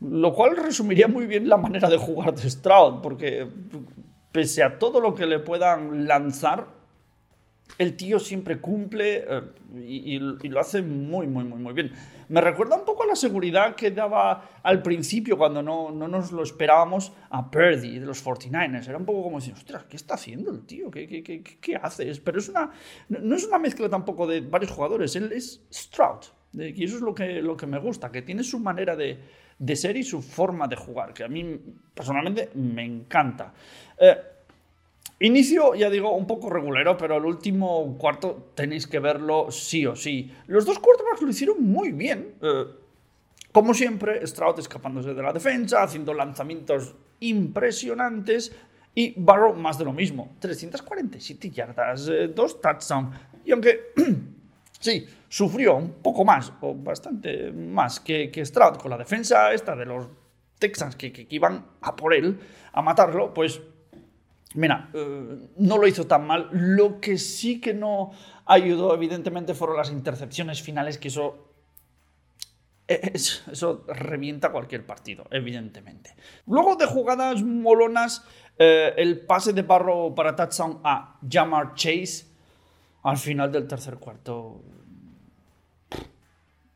[0.00, 3.46] Lo cual resumiría muy bien la manera de jugar de Stroud, porque
[4.32, 6.79] pese a todo lo que le puedan lanzar,
[7.78, 9.42] el tío siempre cumple eh,
[9.86, 11.92] y, lo hace muy, muy, muy, muy bien.
[12.28, 16.32] Me recuerda un poco a la seguridad que daba al principio cuando no, no nos
[16.32, 18.88] lo esperábamos a Purdy de los 49ers.
[18.88, 20.90] Era un poco como decir, ostras, ¿qué está haciendo el tío?
[20.90, 22.12] ¿Qué, qué, qué, qué hace?
[22.24, 22.70] Pero es una,
[23.08, 25.16] no es una mezcla tampoco de varios jugadores.
[25.16, 26.24] Él es Stroud.
[26.52, 29.18] Y eso es lo que, lo que me gusta, que tiene su manera de,
[29.60, 31.60] de ser y su forma de jugar, que a mí
[31.94, 33.52] personalmente me encanta.
[33.98, 34.16] Eh,
[35.22, 39.94] Inicio, ya digo, un poco regulero, pero el último cuarto tenéis que verlo sí o
[39.94, 40.32] sí.
[40.46, 42.36] Los dos quarterbacks lo hicieron muy bien.
[42.40, 42.64] Eh,
[43.52, 48.56] como siempre, Stroud escapándose de la defensa, haciendo lanzamientos impresionantes
[48.94, 50.36] y Barrow más de lo mismo.
[50.40, 53.14] 347 yardas, eh, dos touchdowns.
[53.44, 53.92] Y aunque
[54.80, 59.76] sí, sufrió un poco más, o bastante más que, que Stroud con la defensa esta
[59.76, 60.08] de los
[60.58, 62.40] Texans que, que iban a por él,
[62.72, 63.60] a matarlo, pues
[64.54, 64.90] Mira,
[65.56, 66.48] no lo hizo tan mal.
[66.52, 68.10] Lo que sí que no
[68.46, 71.50] ayudó, evidentemente, fueron las intercepciones finales, que eso.
[72.88, 76.16] eso revienta cualquier partido, evidentemente.
[76.46, 78.24] Luego de jugadas molonas,
[78.58, 82.26] eh, el pase de Barro para touchdown a Jamar Chase
[83.04, 84.62] al final del tercer cuarto.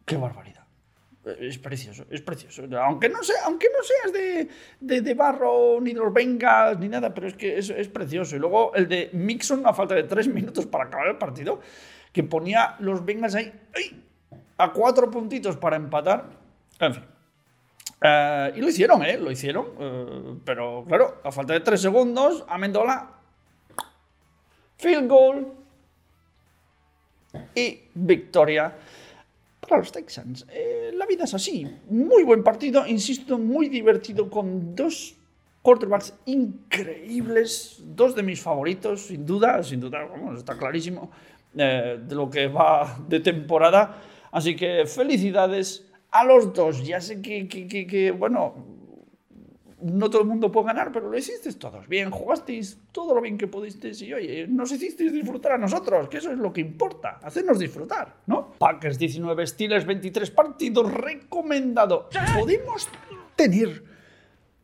[0.04, 0.54] ¡Qué barbaridad!
[1.24, 2.64] Es precioso, es precioso.
[2.78, 4.12] Aunque no, sea, aunque no seas
[4.80, 8.37] de, de, barro, ni de los vengas, ni nada, pero es que es, es, precioso.
[8.37, 11.60] Y luego el de Mixon, a falta de tres minutos para acabar el partido,
[12.12, 13.52] que ponía los vengas ahí
[14.58, 16.26] a cuatro puntitos para empatar.
[16.78, 17.04] En fin.
[18.02, 19.16] Eh, y lo hicieron, ¿eh?
[19.16, 19.66] Lo hicieron.
[19.78, 23.10] Eh, pero claro, a falta de tres segundos, Amendola.
[24.76, 25.52] Field goal.
[27.54, 28.74] Y victoria
[29.66, 30.46] para los Texans.
[30.50, 31.66] Eh, la vida es así.
[31.90, 35.16] Muy buen partido, insisto, muy divertido con dos
[35.62, 41.11] quarterbacks increíbles, dos de mis favoritos, sin duda, sin duda, vamos, está clarísimo
[41.57, 44.03] eh, de lo que va de temporada.
[44.31, 46.87] Así que felicidades a los dos.
[46.87, 48.73] Ya sé que, que, bueno,
[49.85, 53.37] no todo el mundo puede ganar, pero lo hicisteis todos bien, jugasteis todo lo bien
[53.37, 57.20] que pudisteis y oye, nos hicisteis disfrutar a nosotros, que eso es lo que importa,
[57.23, 58.55] hacernos disfrutar, ¿no?
[58.59, 62.09] Packers 19, Steelers 23, partido recomendado.
[62.35, 62.88] Podemos
[63.37, 63.85] tener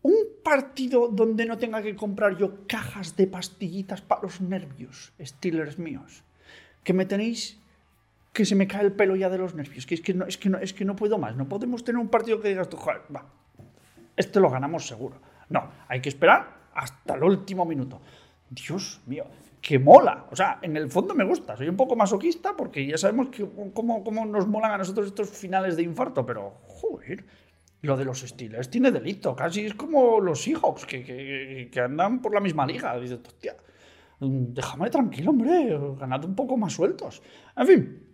[0.00, 5.78] un partido donde no tenga que comprar yo cajas de pastillitas para los nervios, Steelers
[5.78, 6.24] míos,
[6.83, 7.61] que me tenéis
[8.33, 10.38] que se me cae el pelo ya de los nervios, que es que no, es
[10.38, 12.78] que no, es que no puedo más, no podemos tener un partido que digas tú,
[12.78, 13.26] joder, va,
[14.20, 15.20] este lo ganamos seguro.
[15.48, 18.00] No, hay que esperar hasta el último minuto.
[18.48, 19.24] Dios mío,
[19.61, 20.26] que mola.
[20.30, 21.56] O sea, en el fondo me gusta.
[21.56, 25.30] Soy un poco masoquista porque ya sabemos que, cómo, cómo nos molan a nosotros estos
[25.30, 27.24] finales de infarto, pero joder.
[27.83, 32.20] Lo de los Steelers tiene delito, casi es como los Seahawks que, que, que andan
[32.20, 32.94] por la misma liga.
[33.00, 33.56] Dices, hostia,
[34.20, 37.22] déjame tranquilo, hombre, ganad un poco más sueltos.
[37.56, 38.09] En fin,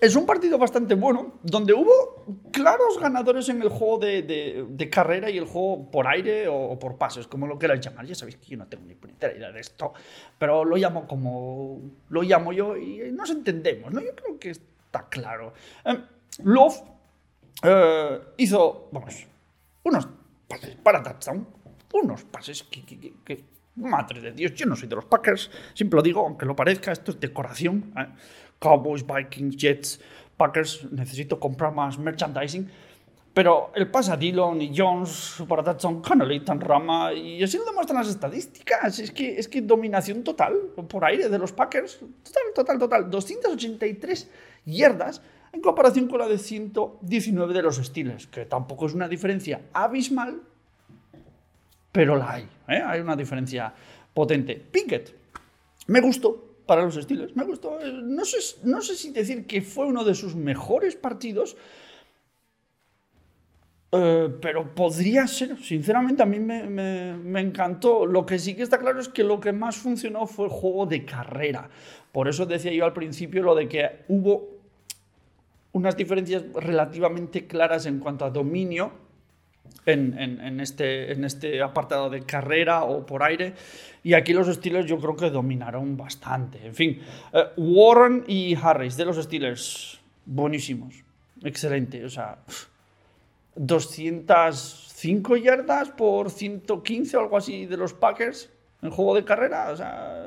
[0.00, 5.36] es un partido bastante bueno, donde hubo claros ganadores en el juego de, carrera y
[5.36, 8.06] el juego por aire o, por pases, como lo quieras llamar.
[8.06, 9.92] Ya sabéis que yo no tengo ni puñetera idea de esto,
[10.38, 14.00] pero lo llamo como lo llamo yo y nos entendemos, ¿no?
[14.00, 15.52] Yo creo que está claro.
[15.84, 16.02] Em,
[16.44, 16.80] Love
[17.62, 19.26] eh, hizo, vamos,
[19.82, 20.08] unos
[20.48, 21.46] pases para touchdown,
[21.92, 23.44] unos pases que,
[23.76, 26.92] madre de Dios, yo no soy de los Packers, siempre lo digo, aunque lo parezca,
[26.92, 27.92] esto es decoración.
[27.98, 28.08] ¿eh?
[28.60, 30.00] Cowboys, Vikings, Jets,
[30.36, 32.70] Packers, necesito comprar más merchandising.
[33.32, 37.98] Pero el pasa Dillon y Jones para touchdown, Connolly, tan rama, y así lo demuestran
[37.98, 38.98] las estadísticas.
[38.98, 40.54] Es que, es que dominación total
[40.88, 42.00] por aire de los Packers.
[42.00, 43.10] Total, total, total.
[43.10, 44.30] 283
[44.66, 49.62] yardas en comparación con la de 119 de los Steelers, que tampoco es una diferencia
[49.72, 50.40] abismal,
[51.92, 52.48] pero la hay.
[52.68, 52.82] ¿eh?
[52.84, 53.72] Hay una diferencia
[54.12, 54.56] potente.
[54.56, 55.14] Pinkett,
[55.86, 57.34] me gustó, para los estilos.
[57.34, 57.80] Me gustó.
[57.84, 61.56] No sé, no sé si decir que fue uno de sus mejores partidos,
[63.90, 65.60] eh, pero podría ser.
[65.60, 68.06] Sinceramente, a mí me, encantó.
[68.06, 70.86] Lo que sí que está claro es que lo que más funcionó fue el juego
[70.86, 71.68] de carrera.
[72.12, 74.60] Por eso decía yo al principio lo de que hubo
[75.72, 78.92] unas diferencias relativamente claras en cuanto a dominio
[79.86, 83.54] en, este, en este apartado de carrera o por aire.
[84.02, 86.66] Y aquí los Steelers yo creo que dominaron bastante.
[86.66, 87.00] En fin,
[87.32, 91.04] eh, Warren y Harris de los Steelers, buenísimos.
[91.42, 92.04] Excelente.
[92.04, 92.38] O sea,
[93.56, 98.50] 205 yardas por 115 o algo así de los Packers
[98.82, 99.70] en juego de carrera.
[99.70, 100.26] O sea,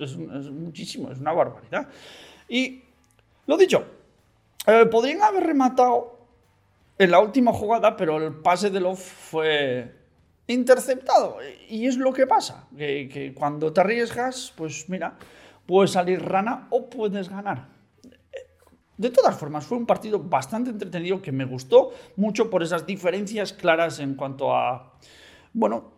[0.00, 1.88] es, muchísimo, es una barbaridad.
[2.48, 2.82] Y
[3.46, 3.84] lo dicho,
[4.66, 6.18] eh, podrían haber rematado
[6.98, 10.03] en la última jugada, pero el pase de Love fue
[10.46, 11.38] interceptado.
[11.68, 15.16] Y es lo que pasa, que, cuando te arriesgas, pues mira,
[15.66, 17.68] puedes salir rana o puedes ganar.
[18.96, 23.52] De todas formas, fue un partido bastante entretenido que me gustó mucho por esas diferencias
[23.52, 24.94] claras en cuanto a,
[25.52, 25.92] bueno,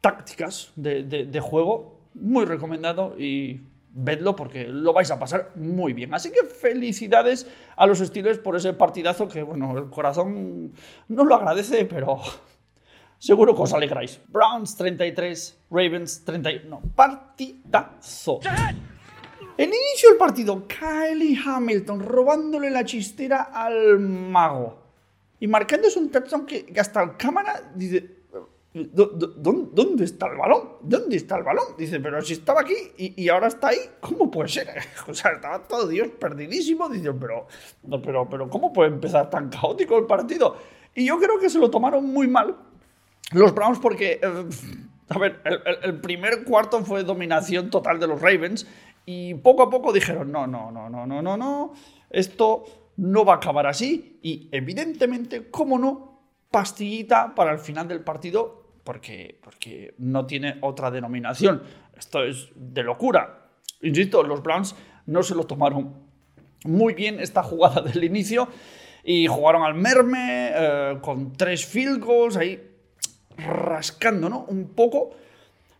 [0.00, 2.00] tácticas de, de juego.
[2.14, 3.60] Muy recomendado y
[3.94, 6.12] vedlo porque lo vais a pasar muy bien.
[6.14, 10.72] Así que felicidades a los Steelers por ese partidazo que, bueno, el corazón
[11.08, 12.20] no lo agradece, pero
[13.24, 14.20] seguro que os alegráis.
[14.28, 16.82] Browns 33, Ravens 31.
[16.94, 18.40] Partidazo.
[19.56, 24.82] En inicio del partido, Kylie Hamilton robándole la chistera al mago.
[25.40, 28.24] Y marcándose un touchdown que hasta el cámara dice,
[28.74, 30.78] ¿Dónde está el balón?
[30.82, 31.76] ¿Dónde está el balón?
[31.78, 34.68] Dice, pero si estaba aquí y, ahora está ahí, ¿cómo puede ser?
[35.08, 36.88] O sea, estaba todo Dios perdidísimo.
[36.88, 37.46] Dice, pero,
[38.02, 40.56] pero, pero, ¿cómo puede empezar tan caótico el partido?
[40.92, 42.56] Y yo creo que se lo tomaron muy mal
[43.34, 44.44] los Browns porque, eh,
[45.08, 45.40] a ver,
[45.82, 48.66] el, primer cuarto fue dominación total de los Ravens
[49.04, 51.74] y poco a poco dijeron, no, no, no, no, no, no, no,
[52.10, 52.64] esto
[52.96, 54.18] no va a acabar así.
[54.22, 56.22] Y evidentemente, ¿cómo no?
[56.50, 61.62] Pastillita para el final del partido porque, porque no tiene otra denominación.
[61.96, 63.48] Esto es de locura.
[63.82, 66.04] Insisto, los Browns no se lo tomaron
[66.64, 68.48] muy bien esta jugada del inicio
[69.02, 72.73] y jugaron al merme eh, con tres field goals ahí
[73.38, 74.44] rascando ¿no?
[74.48, 75.10] un poco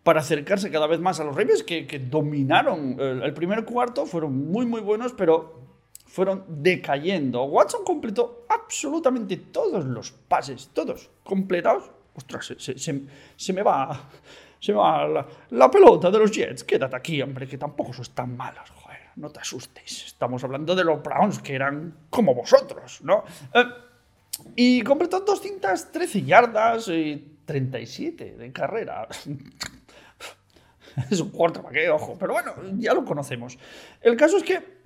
[0.02, 4.50] para acercarse cada vez más a los Ravens que, dominaron el, el, primer cuarto, fueron
[4.50, 5.60] muy muy buenos, pero
[6.06, 7.44] fueron decayendo.
[7.44, 14.08] Watson completó absolutamente todos los pases, todos completados Ostras, se, me va,
[14.60, 16.62] se va la, pelota de los Jets.
[16.62, 18.70] Quédate aquí, hombre, que tampoco son tan malos.
[18.70, 20.06] Joder, no te asustes.
[20.06, 23.24] Estamos hablando de los Browns, que eran como vosotros, ¿no?
[23.52, 23.64] Eh,
[24.54, 29.08] y completó 213 yardas y 37 de carrera.
[31.10, 32.16] es un cuarto qué, ojo.
[32.18, 33.58] Pero bueno, ya lo conocemos.
[34.00, 34.82] El caso es que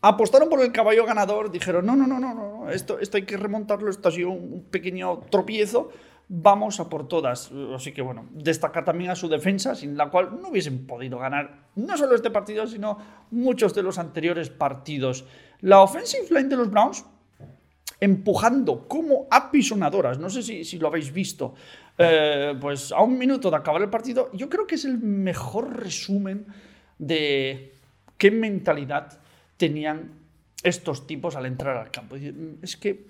[0.00, 3.36] apostaron por el caballo ganador, dijeron, no, no, no, no, no, esto, esto hay que
[3.36, 5.90] remontarlo, esto ha sido un pequeño tropiezo,
[6.28, 7.50] vamos a por todas.
[7.74, 11.68] Así que bueno, destacar también a su defensa, sin la cual no hubiesen podido ganar
[11.76, 12.98] no solo este partido, sino
[13.30, 15.24] muchos de los anteriores partidos.
[15.60, 17.04] La offensive line de los Browns
[18.00, 21.54] empujando como apisonadoras, no sé si, lo habéis visto,
[21.98, 25.76] eh, pues a un minuto de acabar el partido, yo creo que es el mejor
[25.80, 26.46] resumen
[26.98, 27.72] de
[28.18, 29.18] qué mentalidad
[29.56, 30.12] tenían
[30.62, 32.16] estos tipos al entrar al campo.
[32.62, 33.06] Es que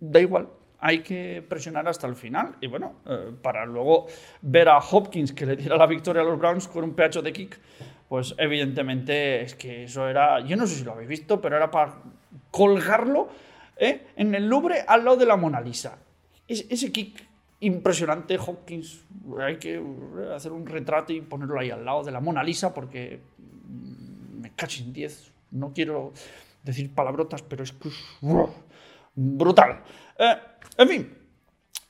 [0.00, 0.48] da igual,
[0.80, 2.56] hay que presionar hasta el final.
[2.60, 4.06] Y bueno, eh, para luego
[4.42, 7.32] ver a Hopkins que le diera la victoria a los Browns con un pecho de
[7.32, 7.58] kick,
[8.08, 11.70] pues evidentemente es que eso era, yo no sé si lo habéis visto, pero era
[11.70, 11.94] para
[12.50, 13.28] colgarlo
[13.76, 14.08] ¿eh?
[14.16, 15.98] en el Louvre al lado de la Mona Lisa.
[16.46, 17.33] ese kick
[17.64, 19.04] impresionante, Hopkins,
[19.40, 19.82] hay que
[20.34, 23.20] hacer un retrato y ponerlo ahí al lado de la Mona Lisa porque
[24.40, 25.32] me cacho en 10.
[25.52, 26.12] No quiero
[26.62, 27.94] decir palabrotas, pero es que es
[29.14, 29.82] brutal.
[30.18, 30.36] Eh,
[30.78, 31.18] en fin,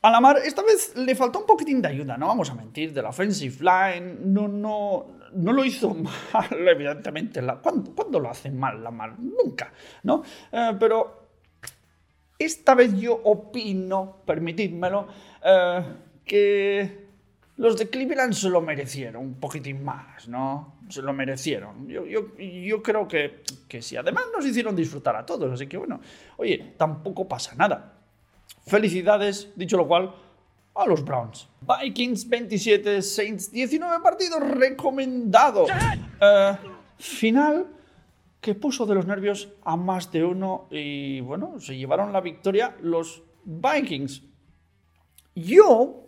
[0.03, 3.03] a Lamar esta vez le faltó un poquitín de ayuda, no vamos a mentir, de
[3.03, 5.95] la offensive line, no, no, no lo hizo
[6.33, 7.41] mal, evidentemente.
[7.63, 9.19] ¿Cuándo, lo hace mal Lamar?
[9.19, 9.73] Nunca,
[10.03, 10.23] ¿no?
[10.53, 11.24] Eh, pero
[12.39, 15.09] esta vez yo opino, permitidmelo,
[15.45, 15.85] eh,
[16.25, 17.05] que
[17.57, 20.75] los de Cleveland se lo merecieron un poquitín más, ¿no?
[20.89, 21.89] Se lo merecieron.
[21.89, 23.97] Yo, yo, creo que, que sí.
[23.97, 26.01] Además nos hicieron disfrutar a todos, así que bueno,
[26.37, 27.93] oye, tampoco pasa nada.
[28.67, 30.13] Felicidades, dicho lo cual,
[30.75, 31.49] a los Browns.
[31.61, 35.71] Vikings 27, Saints 19 partidos recomendados.
[36.21, 36.57] Eh,
[36.99, 37.67] final
[38.45, 42.77] que puso de los nervios a más de uno y bueno, se llevaron la victoria
[42.83, 44.23] los Vikings.
[45.35, 46.05] Yo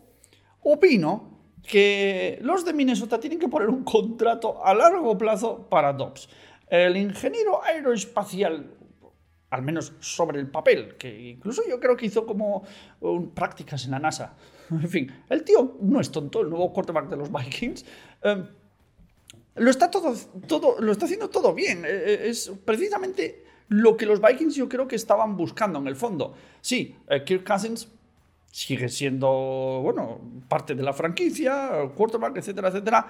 [0.61, 6.29] opino que los de Minnesota tienen que poner un contrato a largo plazo para Dobbs.
[6.69, 8.71] El ingeniero aeroespacial,
[9.49, 12.65] al menos sobre el papel, que incluso yo creo que hizo como
[13.35, 14.37] prácticas en la NASA.
[14.71, 17.87] En fin, el tío no es tonto, el nuevo quarterback de los Vikings.
[18.25, 18.45] Eh,
[19.57, 20.15] lo está, todo,
[20.47, 21.85] todo, lo está haciendo todo bien.
[21.85, 25.97] Eh, eh, es precisamente lo que los Vikings yo creo que estaban buscando en el
[25.97, 26.35] fondo.
[26.61, 27.89] Sí, eh, Kirk Cousins
[28.51, 33.07] sigue siendo, bueno, parte de la franquicia, quarterback, etcétera, etcétera.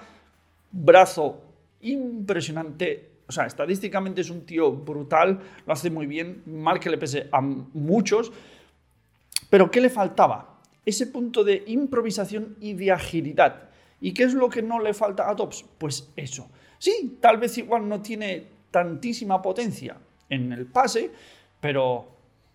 [0.71, 1.41] Brazo
[1.81, 3.11] impresionante.
[3.27, 7.27] O sea, estadísticamente es un tío brutal, lo hace muy bien, mal que le pese
[7.31, 8.31] a muchos.
[9.49, 10.59] Pero ¿qué le faltaba?
[10.85, 13.66] Ese punto de improvisación y de agilidad
[13.99, 15.65] ¿Y qué es lo que no le falta a Dobbs?
[15.77, 16.49] Pues eso.
[16.77, 19.97] Sí, tal vez igual no tiene tantísima potencia
[20.29, 21.11] en el pase,
[21.59, 22.07] pero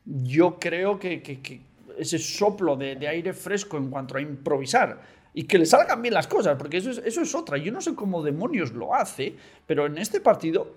[0.05, 1.63] yo creo que,
[1.99, 5.01] ese soplo de, aire fresco en cuanto a improvisar
[5.35, 7.57] y que le salgan bien las cosas, porque eso es, otra.
[7.57, 9.35] Yo no sé cómo demonios lo hace,
[9.67, 10.75] pero en este partido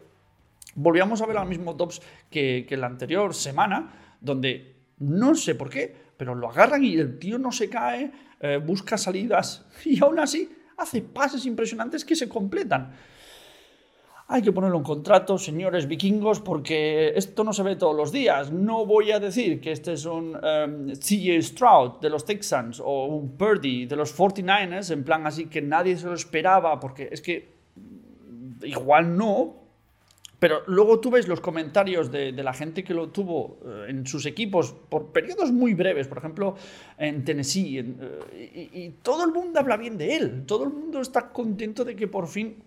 [0.76, 5.70] volvíamos a ver al mismo Dobbs que, que la anterior semana, donde no sé por
[5.70, 10.20] qué, pero lo agarran y el tío no se cae, eh, busca salidas y aún
[10.20, 12.94] así hace pases impresionantes que se completan.
[14.28, 18.52] Hay que ponerlo en contrato, señores vikingos, porque esto no se ve todos los días.
[18.52, 23.06] No voy a decir que este es un um, CJ Stroud de los Texans o
[23.06, 27.22] un Purdy de los 49ers, en plan así que nadie se lo esperaba, porque es
[27.22, 27.54] que
[28.64, 29.65] igual no,
[30.40, 34.26] pero luego tú ves los comentarios de, la gente que lo tuvo eh, en sus
[34.26, 36.56] equipos por periodos muy breves, por ejemplo
[36.98, 41.30] en Tennessee, eh, y, todo el mundo habla bien de él, todo el mundo está
[41.30, 42.62] contento de que por fin,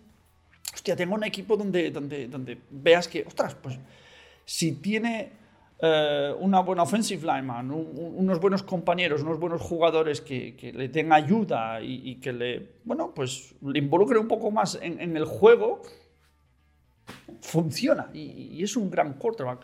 [0.73, 3.79] hostia, tengo un equipo donde, donde, donde veas que, ostras, pues
[4.45, 5.33] si tiene
[5.81, 11.81] eh, una buena offensive lineman, unos buenos compañeros, unos buenos jugadores que, le den ayuda
[11.81, 15.83] y, que le, bueno, pues le involucre un poco más en, en el juego,
[17.41, 19.61] funciona y, es un gran quarterback.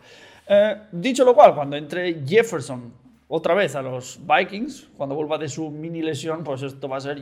[0.47, 5.49] Eh, dicho lo cual, cuando entre Jefferson otra vez a los Vikings, cuando vuelva de
[5.49, 7.19] su mini lesión, pues esto va a ser...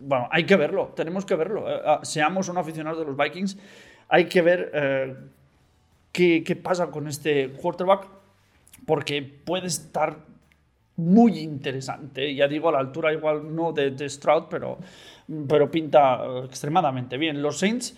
[0.00, 1.70] Bueno, hay que verlo, tenemos que verlo.
[1.70, 3.56] Eh, ah, seamos un aficionado de los Vikings,
[4.08, 5.16] hay que ver eh,
[6.10, 8.08] qué, pasa con este quarterback,
[8.84, 10.18] porque puede estar
[10.96, 12.34] muy interesante.
[12.34, 14.78] Ya digo, a la altura igual no de, de Stroud, pero,
[15.48, 17.40] pero pinta extremadamente bien.
[17.40, 17.96] Los Saints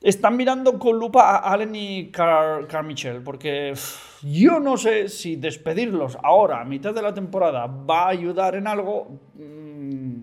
[0.00, 3.74] están mirando con lupa a Allen y Carmichael, porque
[4.22, 8.66] yo no sé si despedirlos ahora, a mitad de la temporada, va a ayudar en
[8.66, 10.22] algo, mm,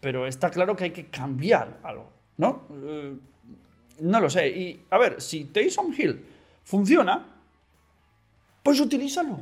[0.00, 2.66] pero está claro que hay que cambiar algo, ¿no?
[2.70, 3.16] Eh,
[4.00, 4.48] no lo sé.
[4.48, 6.24] Y a ver, si Taysom Hill
[6.62, 7.26] funciona,
[8.62, 9.38] pues utilízalo.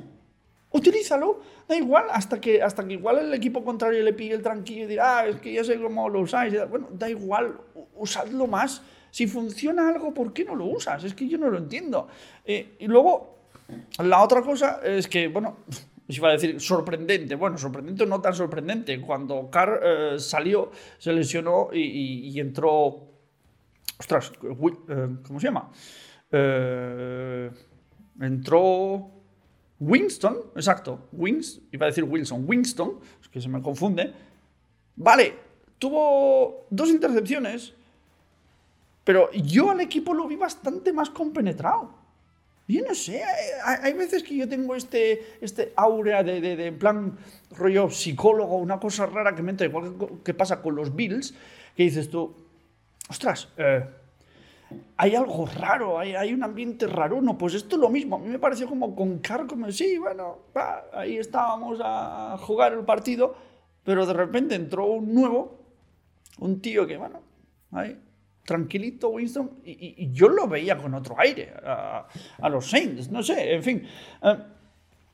[0.70, 4.84] Utilízalo, da igual, hasta que, hasta que igual el equipo contrario le pille el tranquillo
[4.84, 6.54] y dirá, ah, es que ya sé cómo lo usáis.
[6.68, 7.60] Bueno, da igual,
[7.94, 8.82] usadlo más
[9.14, 11.04] si funciona algo, ¿por qué no lo usas?
[11.04, 12.08] Es que yo no lo entiendo.
[12.44, 13.38] Eh, y luego,
[14.02, 15.86] la otra cosa es que, bueno, os
[16.18, 21.68] iba a decir sorprendente, bueno, sorprendente no tan sorprendente, cuando Carr eh, salió, se lesionó
[21.72, 23.06] y, entró,
[24.00, 25.70] ostras, eh, ¿cómo se llama?
[28.20, 29.10] Entró
[29.78, 34.12] Winston, exacto, Wins, iba a decir Wilson, Winston, es que se me confunde.
[34.96, 35.36] Vale,
[35.78, 37.74] tuvo dos intercepciones,
[39.04, 42.04] pero yo al equipo lo vi bastante más compenetrado.
[42.66, 43.22] Yo no sé,
[43.62, 47.18] hay, veces que yo tengo este, este aura de, de, plan
[47.50, 49.94] rollo psicólogo, una cosa rara que me entra igual
[50.24, 51.34] que, pasa con los Bills,
[51.76, 52.34] que dices tú,
[53.10, 53.84] ostras, eh,
[54.96, 57.20] hay algo raro, hay, hay, un ambiente raro.
[57.20, 58.16] No, pues esto es lo mismo.
[58.16, 60.38] A mí me pareció como con Car, sí, bueno,
[60.94, 63.36] ahí estábamos a jugar el partido,
[63.84, 65.60] pero de repente entró un nuevo,
[66.38, 67.20] un tío que, bueno,
[67.72, 68.00] ahí,
[68.44, 72.06] tranquilito Winston, y, yo lo veía con otro aire a,
[72.48, 73.86] los Saints, no sé, en fin.
[74.22, 74.36] Eh,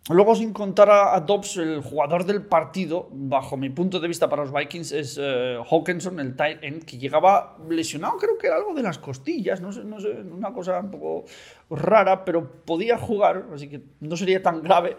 [0.09, 4.43] Luego, sin contar a, Dobbs, el jugador del partido, bajo mi punto de vista para
[4.43, 8.74] los Vikings, es eh, Hawkinson, el tight end, que llegaba lesionado, creo que era algo
[8.74, 11.26] de las costillas, no sé, no sé, una cosa un poco
[11.68, 14.97] rara, pero podía jugar, así que no sería tan grave.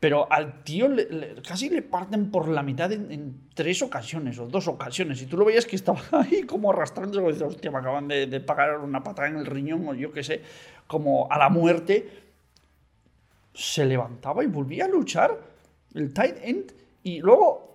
[0.00, 0.88] Pero al tío
[1.46, 5.20] casi le parten por la mitad en, tres ocasiones o dos ocasiones.
[5.22, 8.26] Y tú lo veías que estaba ahí como arrastrando, y dices, hostia, me acaban de,
[8.26, 10.42] de pagar una patada en el riñón o yo qué sé,
[10.86, 12.08] como a la muerte
[13.52, 15.36] se levantaba y volvía a luchar
[15.94, 16.72] el tight end
[17.02, 17.68] y luego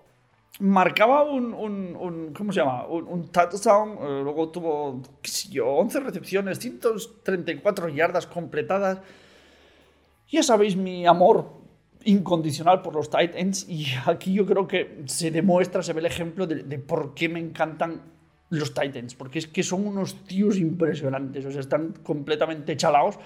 [0.60, 2.86] marcaba un, un, ¿cómo se llama?
[2.86, 9.00] Un, touchdown, eh, luego tuvo, qué sé yo, 11 recepciones, 134 yardas completadas.
[10.30, 11.63] Ya sabéis mi amor
[12.06, 16.06] incondicional por los tight ends y aquí yo creo que se demuestra, se ve el
[16.06, 18.02] ejemplo de, por qué me encantan
[18.50, 23.18] los tight ends, porque es que son unos tíos impresionantes, o sea, están completamente chalados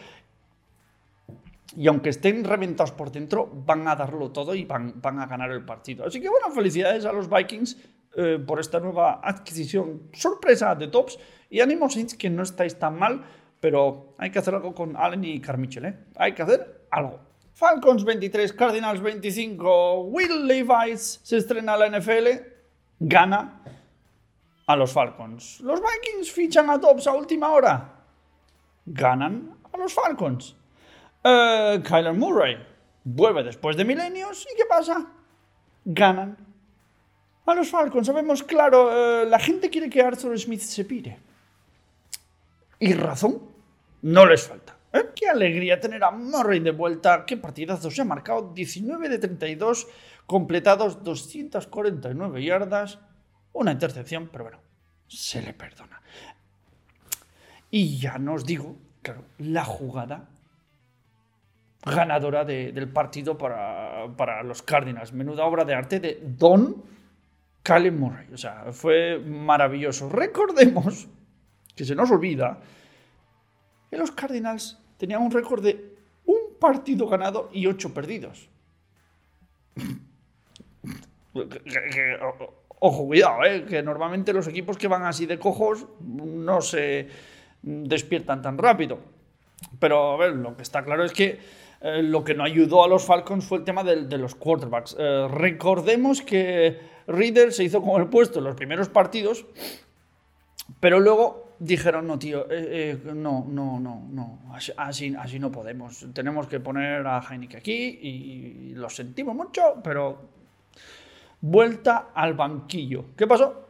[1.75, 5.51] y aunque estén reventados por dentro, van a darlo todo y van, van a ganar
[5.51, 6.05] el partido.
[6.05, 7.77] Así que bueno, felicidades a los Vikings
[8.15, 11.19] eh, por esta nueva adquisición sorpresa de tops.
[11.51, 13.23] Y ánimo Saints que no estáis tan mal,
[13.59, 15.97] pero hay que hacer algo con Allen y Carmichael, ¿eh?
[16.15, 17.19] Hay que hacer algo.
[17.57, 22.27] Falcons 23, Cardinals 25, Will Levi's se estrena a la NFL,
[22.99, 23.63] gana
[24.67, 25.59] a los Falcons.
[25.61, 27.95] Los Vikings fichan a Tops a última hora,
[28.85, 30.55] ganan a los Falcons.
[31.25, 32.57] Uh, Kyler Murray
[33.03, 35.07] vuelve después de milenios y ¿qué pasa?
[35.83, 36.37] Ganan
[37.43, 38.05] a los Falcons.
[38.05, 41.17] Sabemos, claro, eh, la gente quiere que Arthur Smith se pire.
[42.77, 43.41] Y razón
[44.03, 44.76] no les falta.
[44.93, 45.09] ¿Eh?
[45.15, 47.25] Qué alegría tener a Murray de vuelta.
[47.25, 47.91] Qué partidazo.
[47.91, 49.87] Se ha marcado 19 de 32,
[50.25, 52.99] completados 249 yardas,
[53.53, 54.59] una intercepción, pero bueno,
[55.07, 56.01] se le perdona.
[57.69, 60.29] Y ya no os digo, claro, la jugada
[61.85, 65.13] ganadora del partido para, los Cardinals.
[65.13, 66.83] Menuda obra de arte de Don
[67.63, 68.27] Callum Murray.
[68.33, 70.09] O sea, fue maravilloso.
[70.09, 71.07] Recordemos,
[71.75, 72.59] que se nos olvida,
[73.89, 78.49] que los Cardinals tenían un récord de un partido ganado y ocho perdidos.
[82.79, 87.09] Ojo, cuidado, eh, que normalmente los equipos que van así de cojos no se
[87.61, 88.99] despiertan tan rápido.
[89.79, 91.39] Pero a ver, lo que está claro es que
[91.81, 94.95] eh, lo que no ayudó a los Falcons fue el tema de, los quarterbacks.
[94.97, 99.45] Eh, recordemos que Reader se hizo con el puesto en los primeros partidos,
[100.79, 104.39] pero luego dijeron, no, tío, eh, no, no, no, no,
[104.77, 106.05] así, así no podemos.
[106.13, 110.17] Tenemos que poner a Heineken aquí y, lo sentimos mucho, pero
[111.41, 113.05] vuelta al banquillo.
[113.15, 113.65] ¿Qué pasó?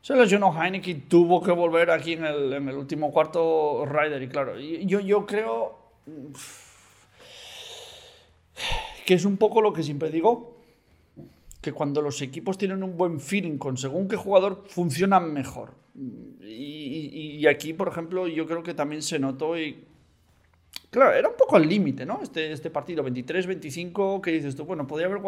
[0.00, 4.22] Se lesionó Heineken y tuvo que volver aquí en el, último cuarto Ryder.
[4.22, 5.78] Y claro, yo, yo creo
[9.04, 10.53] que es un poco lo que siempre digo,
[11.64, 15.72] que cuando los equipos tienen un buen feeling con según qué jugador, funcionan mejor.
[16.42, 19.82] Y, aquí, por ejemplo, yo creo que también se notó y...
[20.90, 22.20] Claro, era un poco al límite, ¿no?
[22.22, 25.22] Este, este partido, 23-25, que dices tú, bueno, podría haber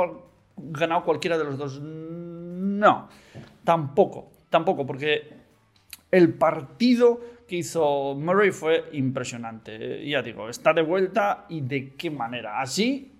[0.59, 1.80] ganado cualquiera de los dos.
[1.80, 3.09] No,
[3.64, 5.32] tampoco, tampoco, porque
[6.11, 7.18] el partido
[7.49, 10.07] que hizo Murray fue impresionante.
[10.07, 12.61] Ya digo, está de vuelta y de qué manera.
[12.61, 13.16] Así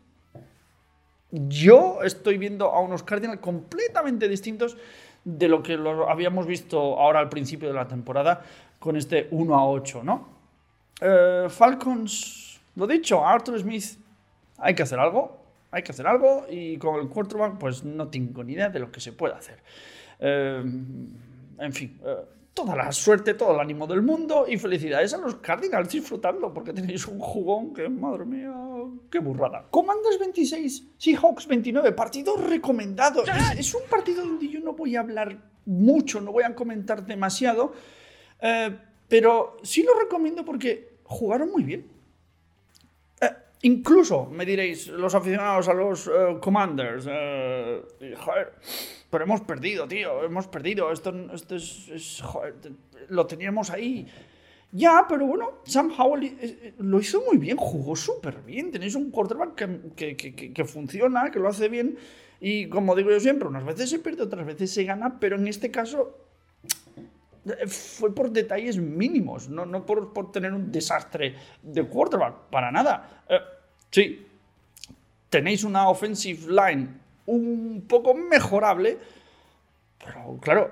[1.49, 4.77] yo estoy viendo a unos Cardinals completamente distintos
[5.25, 8.43] de lo que lo habíamos visto ahora al principio de la temporada
[8.79, 10.29] con este 1 a 8, ¿no?
[11.01, 13.99] Eh, Falcons, lo dicho, Arthur Smith,
[14.59, 18.45] hay que hacer algo, hay que hacer algo y con el quarterback pues no tengo
[18.45, 19.59] ni idea de lo que se puede hacer.
[20.21, 20.63] Eh,
[21.59, 22.17] en fin, eh,
[22.57, 26.73] toda la suerte, todo el ánimo del mundo y felicidades a los Cardinals disfrutando porque
[26.73, 28.51] tenéis un jugón que, madre mía,
[29.11, 29.67] qué burrada.
[29.71, 33.23] Commanders 26, Seahawks 29, partido recomendado.
[33.59, 35.37] Es, un partido donde yo no voy a hablar
[35.67, 37.75] mucho, no voy a comentar demasiado,
[38.41, 38.75] eh,
[39.07, 41.87] pero sí lo recomiendo porque jugaron muy bien.
[43.21, 43.31] Eh,
[43.63, 48.55] incluso, me diréis, los aficionados a los eh, Commanders, joder,
[49.11, 50.91] pero hemos perdido, tío, hemos perdido.
[50.93, 52.55] Esto, esto es, joder,
[53.09, 54.07] lo teníamos ahí.
[54.73, 58.73] Ya, pero bueno, Sam Howell eh, eh, lo hizo muy bien, jugó súper bien.
[58.73, 61.97] Tenéis un quarterback que, que, que, que, funciona, que lo hace bien.
[62.41, 65.47] Y como digo yo siempre, unas veces se pierde, otras veces se gana, pero en
[65.47, 66.19] este caso
[67.47, 72.71] eh, fue por detalles mínimos, no, no por, por tener un desastre de quarterback, para
[72.73, 73.25] nada.
[73.91, 74.27] sí,
[75.31, 78.99] tenéis una offensive line un poco mejorable,
[79.99, 80.71] pero claro,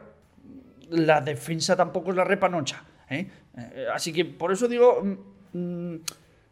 [0.91, 2.85] la defensa tampoco es la repanocha.
[3.11, 3.29] ¿eh?
[3.57, 6.01] Eh, así que por eso digo, mm, mm,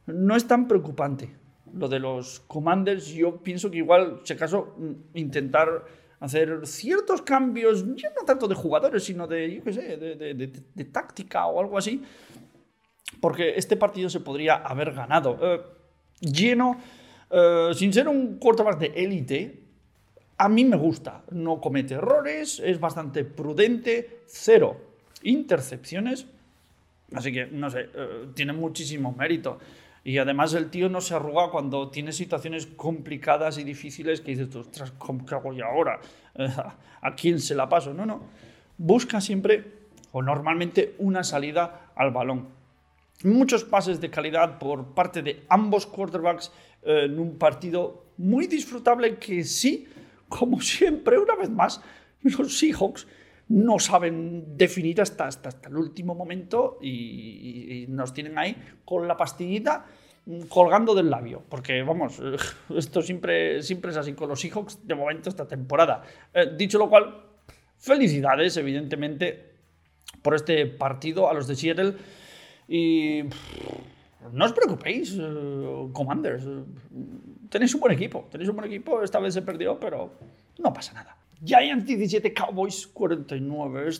[0.06, 1.30] no es tan preocupante
[1.72, 3.08] lo de los commanders.
[3.08, 5.84] Yo pienso que igual, si acaso, mm, intentar
[6.20, 11.46] hacer ciertos cambios, ya no tanto de jugadores, sino de, yo qué sé, de, táctica
[11.46, 12.00] o algo así,
[13.20, 15.36] porque este partido se podría haber ganado.
[15.42, 15.60] Eh,
[16.20, 16.76] lleno,
[17.74, 19.61] sin ser un quarterback de élite,
[20.42, 24.76] a mí me gusta, no comete errores, es bastante prudente, cero
[25.22, 26.26] intercepciones,
[27.14, 29.60] así que no sé, eh, tiene muchísimo mérito.
[30.02, 34.52] Y además el tío no se arruga cuando tiene situaciones complicadas y difíciles que dices,
[34.56, 36.00] ostras, ¿cómo que hago yo ahora?
[37.00, 37.94] ¿A quién se la paso?
[37.94, 38.22] No, no.
[38.76, 39.64] Busca siempre
[40.10, 42.48] o normalmente una salida al balón.
[43.22, 46.50] Muchos pases de calidad por parte de ambos quarterbacks
[46.82, 49.86] eh, en un partido muy disfrutable que sí
[50.38, 51.82] como siempre, una vez más,
[52.22, 53.06] los Seahawks
[53.48, 59.84] no saben definir hasta, hasta, el último momento y, nos tienen ahí con la pastillita
[60.48, 61.42] colgando del labio.
[61.48, 62.20] Porque, vamos,
[62.74, 66.02] esto siempre, siempre es así con los Seahawks de momento esta temporada.
[66.32, 67.26] Eh, dicho lo cual,
[67.76, 69.52] felicidades, evidentemente,
[70.22, 71.94] por este partido a los de Seattle.
[72.68, 73.24] Y
[74.32, 76.46] no os preocupéis, eh, Commanders.
[77.52, 79.02] Tenéis un buen equipo, tenéis un buen equipo.
[79.02, 80.14] Esta vez se perdió, pero
[80.58, 81.14] no pasa nada.
[81.44, 83.90] Giants 17, Cowboys 49.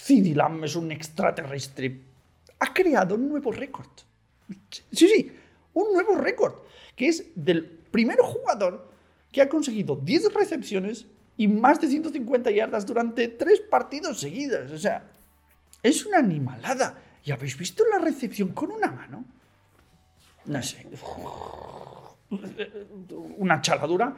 [0.00, 2.00] CD Lamb es un extraterrestre.
[2.58, 3.86] Ha creado un nuevo récord.
[4.68, 5.32] Sí, sí,
[5.74, 6.54] un nuevo récord.
[6.96, 8.90] Que es del primer jugador
[9.30, 11.06] que ha conseguido 10 recepciones
[11.36, 14.72] y más de 150 yardas durante tres partidos seguidos.
[14.72, 15.08] O sea,
[15.84, 16.98] es una animalada.
[17.24, 19.24] ¿Y habéis visto la recepción con una mano?
[20.44, 20.84] no sé,
[23.38, 24.14] una chaladura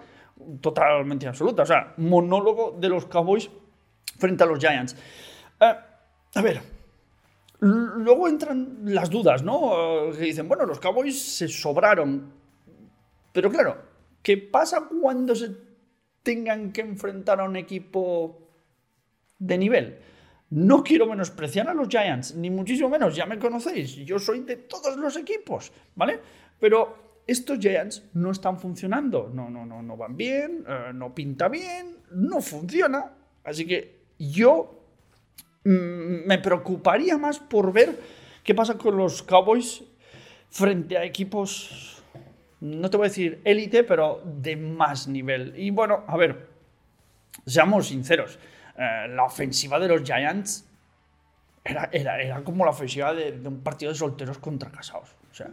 [0.60, 1.62] totalmente absoluta.
[1.62, 3.50] O sea, monólogo de los Cowboys
[4.18, 4.96] frente a los Giants.
[5.60, 5.74] Eh,
[6.34, 6.60] a ver,
[7.60, 10.10] luego entran las dudas, ¿no?
[10.12, 12.32] Que dicen, bueno, los Cowboys se sobraron.
[13.32, 13.76] Pero claro,
[14.22, 15.50] ¿qué pasa cuando se
[16.22, 18.48] tengan que enfrentar a un equipo
[19.38, 19.98] de nivel?
[20.50, 24.56] No quiero menospreciar a los Giants, ni muchísimo menos, ya me conocéis, yo soy de
[24.56, 26.20] todos los equipos, ¿vale?
[26.60, 31.48] Pero estos Giants no están funcionando, no, no, no, no van bien, eh, no pinta
[31.48, 33.12] bien, no funciona,
[33.44, 34.84] así que yo
[35.64, 37.98] mm, me preocuparía más por ver
[38.42, 39.82] qué pasa con los Cowboys
[40.50, 42.02] frente a equipos,
[42.60, 45.54] no te voy a decir élite, pero de más nivel.
[45.56, 46.48] Y bueno, a ver,
[47.46, 48.38] seamos sinceros.
[48.76, 50.64] Eh, la ofensiva de los Giants
[51.64, 55.10] era, era, era como la ofensiva de, de, un partido de solteros contra casados.
[55.30, 55.50] O sea,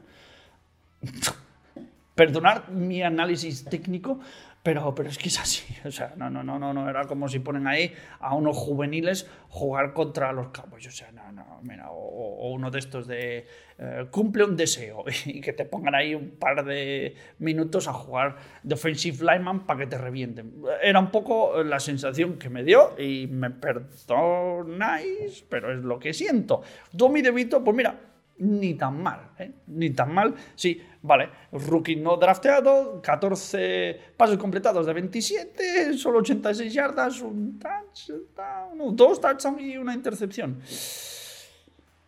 [2.15, 4.19] perdonar mi análisis técnico,
[4.63, 5.63] pero, pero es que es así.
[5.85, 6.87] O sea, no, no, no, no, no.
[6.87, 10.85] Era como si ponen ahí a unos juveniles jugar contra los Cowboys.
[10.87, 13.47] O sea, no, no, mira, o, uno de estos de
[13.79, 18.35] eh, cumple un deseo y que te pongan ahí un par de minutos a jugar
[18.61, 20.53] de offensive lineman para que te revienten.
[20.83, 26.13] Era un poco la sensación que me dio y me perdonáis, pero es lo que
[26.13, 26.61] siento.
[26.91, 28.10] Domi DeVito, pues mira,
[28.41, 29.51] ni tan mal, ¿eh?
[29.67, 30.33] ni tan mal.
[30.55, 38.95] Sí, vale, rookie no drafteado, 14 pasos completados de 27, solo 86 yardas, un touchdown,
[38.95, 40.59] dos touchdowns y una intercepción.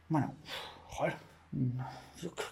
[0.10, 0.34] Bueno,
[0.88, 1.16] joder.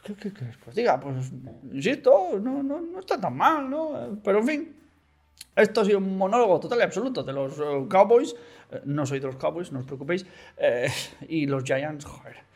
[0.04, 0.32] ¿Qué, qué,
[0.64, 1.32] pues diga, pues
[1.72, 4.20] insisto, no, no, no está tan mal, ¿no?
[4.24, 4.76] Pero en fin,
[5.56, 8.36] esto ha sido un monólogo total y absoluto de los uh, Cowboys.
[8.70, 10.26] Eh, no soy de los Cowboys, no os preocupéis.
[10.58, 10.92] Eh,
[11.30, 12.51] y los Giants, joder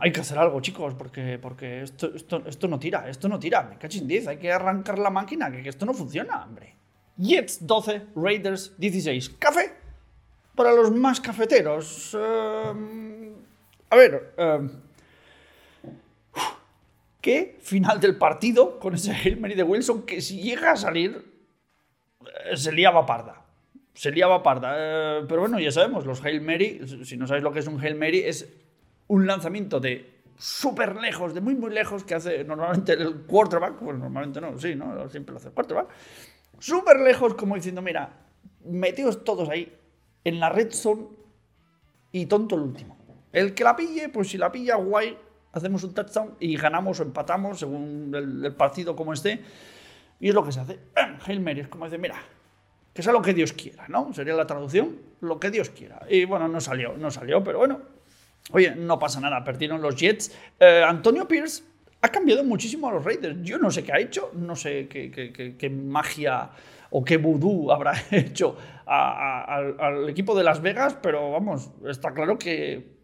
[0.00, 3.62] hay que hacer algo, chicos, porque, porque esto, esto, esto no tira, esto no tira.
[3.62, 6.74] Me cachis 10, hay que arrancar la máquina, que, esto no funciona, hombre.
[7.16, 9.30] Jets 12, Raiders 16.
[9.38, 9.78] ¿Café?
[10.58, 12.16] para los más cafeteros.
[12.18, 13.32] Eh,
[13.90, 14.68] a ver, eh,
[17.20, 21.24] ¿qué final del partido con ese Hail Mary de Wilson que si llega a salir
[22.50, 23.44] eh, se liaba parda?
[23.94, 24.74] Se liaba parda.
[24.76, 27.80] Eh, pero bueno, ya sabemos, los Hail Mary, si no sabéis lo que es un
[27.80, 28.52] Hail Mary, es
[29.08, 34.00] un lanzamiento de súper lejos, de muy, muy lejos, que hace normalmente el quarterback, bueno,
[34.00, 35.08] normalmente no, sí, ¿no?
[35.08, 35.88] Siempre lo hace el quarterback.
[36.58, 38.10] Súper lejos, como diciendo, mira,
[38.64, 39.76] metidos todos ahí,
[40.24, 41.08] en la red zone,
[42.12, 42.96] y tonto el último.
[43.32, 45.16] El que la pille, pues si la pilla, guay,
[45.52, 49.42] hacemos un touchdown y ganamos o empatamos, según el, partido como esté.
[50.20, 50.78] Y es lo que se hace.
[51.26, 52.16] Hail Mary es como dice, mira,
[52.94, 54.12] que sea lo que Dios quiera, ¿no?
[54.12, 56.00] Sería la traducción, lo que Dios quiera.
[56.08, 57.80] Y bueno, no salió, no salió, pero bueno,
[58.52, 60.34] Oye, no pasa nada, perdieron los Jets.
[60.58, 61.62] Eh, Antonio Pierce
[62.00, 63.38] ha cambiado muchísimo a los Raiders.
[63.42, 66.50] Yo no sé qué ha hecho, no sé qué, magia
[66.90, 72.96] o qué vudú habrá hecho al equipo de Las Vegas, pero vamos, está claro que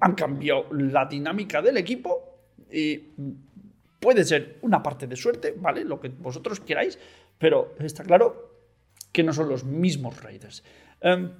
[0.00, 2.98] han cambiado la dinámica del equipo y
[3.98, 5.84] puede ser una parte de suerte, ¿vale?
[5.84, 6.98] Lo que vosotros queráis,
[7.38, 8.46] pero está claro
[9.10, 10.62] que no son los mismos Raiders.
[11.00, 11.32] Em,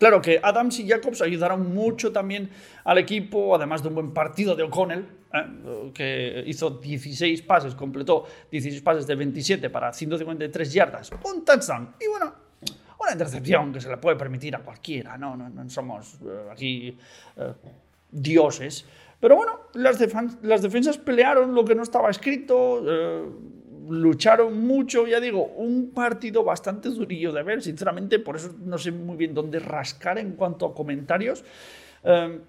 [0.00, 2.48] Claro que Adams y Jacobs ayudaron mucho también
[2.84, 5.90] al equipo, además de un buen partido de O'Connell, ¿eh?
[5.92, 12.08] que hizo 16 pases, completó 16 pases de 27 para 153 yardas, un touchdown y
[12.08, 12.32] bueno,
[12.98, 16.98] una intercepción que se le puede permitir a cualquiera, no, no, somos eh, aquí
[17.36, 17.52] eh,
[18.10, 18.86] dioses.
[19.20, 20.00] Pero bueno, las,
[20.40, 22.82] las, defensas pelearon lo que no estaba escrito
[23.90, 28.92] lucharon mucho, ya digo, un partido bastante durillo de ver, sinceramente, por eso no sé
[28.92, 31.44] muy bien dónde rascar en cuanto a comentarios.
[32.02, 32.40] Em,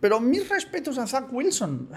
[0.00, 1.90] pero mis respetos a Zach Wilson.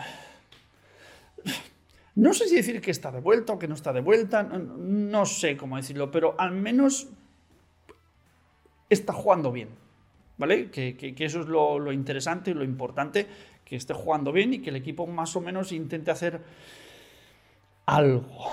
[2.15, 5.25] No sé si decir que está de vuelta o que no está de vuelta, no,
[5.25, 7.07] sé cómo decirlo, pero al menos
[8.87, 9.69] está jugando bien,
[10.37, 10.69] ¿vale?
[10.69, 13.25] Que, eso es lo, lo interesante y lo importante,
[13.65, 16.41] que esté jugando bien y que el equipo más o menos intente hacer
[17.85, 18.51] algo.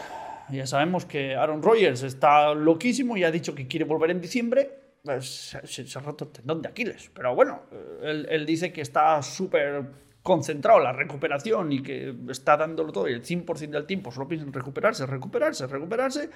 [0.51, 4.71] Ya sabemos que Aaron Rodgers está loquísimo y ha dicho que quiere volver en diciembre.
[5.05, 7.11] Pues, se, ha roto el tendón de Aquiles.
[7.15, 7.63] Pero bueno,
[8.03, 9.85] él, dice que está súper
[10.23, 14.29] concentrado en la recuperación y que está dándolo todo y el 100% del tiempo solo
[14.29, 16.31] piensa en recuperarse, recuperarse, recuperarse.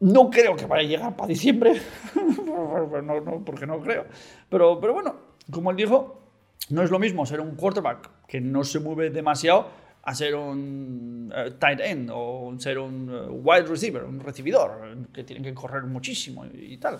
[0.00, 1.72] No creo que vaya a llegar para diciembre,
[2.46, 4.06] no, no, porque no creo.
[4.48, 5.16] Pero, pero bueno,
[5.50, 6.22] como él dijo,
[6.70, 9.68] no es lo mismo ser un quarterback que no se mueve demasiado
[10.08, 15.22] a ser un eh, tight end o ser un eh, wide receiver, un recibidor, que
[15.22, 16.98] tienen que correr muchísimo y, tal.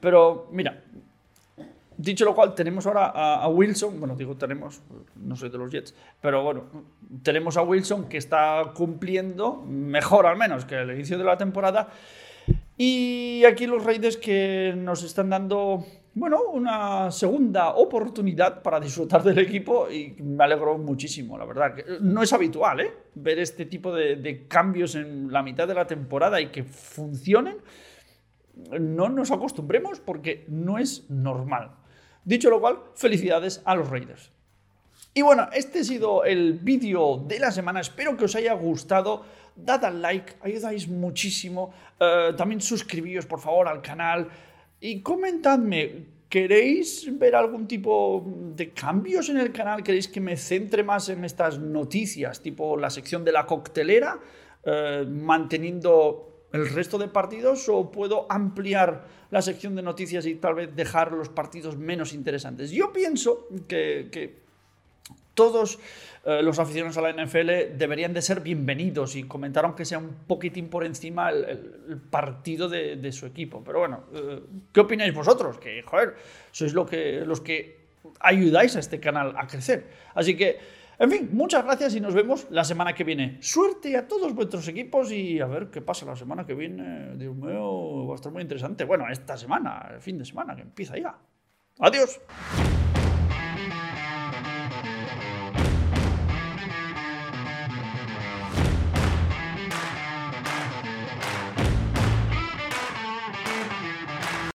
[0.00, 0.80] Pero mira,
[1.96, 4.80] dicho lo cual, tenemos ahora a, Wilson, bueno, digo tenemos,
[5.16, 6.66] no soy de los Jets, pero bueno,
[7.24, 11.88] tenemos a Wilson que está cumpliendo mejor al menos que el inicio de la temporada.
[12.76, 15.84] Y aquí los Raiders que nos están dando
[16.16, 21.74] bueno, una segunda oportunidad para disfrutar del equipo y me alegro muchísimo, la verdad.
[22.00, 22.92] No es habitual, ¿eh?
[23.16, 27.56] Ver este tipo de, cambios en la mitad de la temporada y que funcionen.
[28.80, 31.72] No nos acostumbremos porque no es normal.
[32.24, 34.30] Dicho lo cual, felicidades a los Raiders.
[35.14, 37.80] Y bueno, este ha sido el vídeo de la semana.
[37.80, 39.24] Espero que os haya gustado.
[39.56, 41.74] Dad al like, ayudáis muchísimo.
[41.98, 44.28] Eh, también suscribíos, por favor, al canal.
[44.86, 48.22] Y comentadme, ¿queréis ver algún tipo
[48.54, 49.82] de cambios en el canal?
[49.82, 54.20] ¿Queréis que me centre más en estas noticias, tipo la sección de la coctelera,
[54.62, 60.54] eh, manteniendo el resto de partidos o puedo ampliar la sección de noticias y tal
[60.56, 62.70] vez dejar los partidos menos interesantes?
[62.70, 64.43] Yo pienso que, que
[65.34, 65.78] todos
[66.24, 70.14] eh, los aficionados a la NFL deberían de ser bienvenidos y comentaron que sea un
[70.26, 73.62] poquitín por encima el, partido de, su equipo.
[73.62, 74.40] Pero bueno, eh,
[74.72, 75.58] ¿qué opináis vosotros?
[75.58, 76.14] Que, joder,
[76.50, 77.84] sois lo que, los que
[78.20, 79.86] ayudáis a este canal a crecer.
[80.14, 80.58] Así que,
[80.98, 83.36] en fin, muchas gracias y nos vemos la semana que viene.
[83.42, 87.16] Suerte a todos vuestros equipos y a ver qué pasa la semana que viene.
[87.16, 88.84] Dios mío, va a estar muy interesante.
[88.84, 91.18] Bueno, esta semana, el fin de semana, que empieza ya.
[91.80, 92.20] Adiós.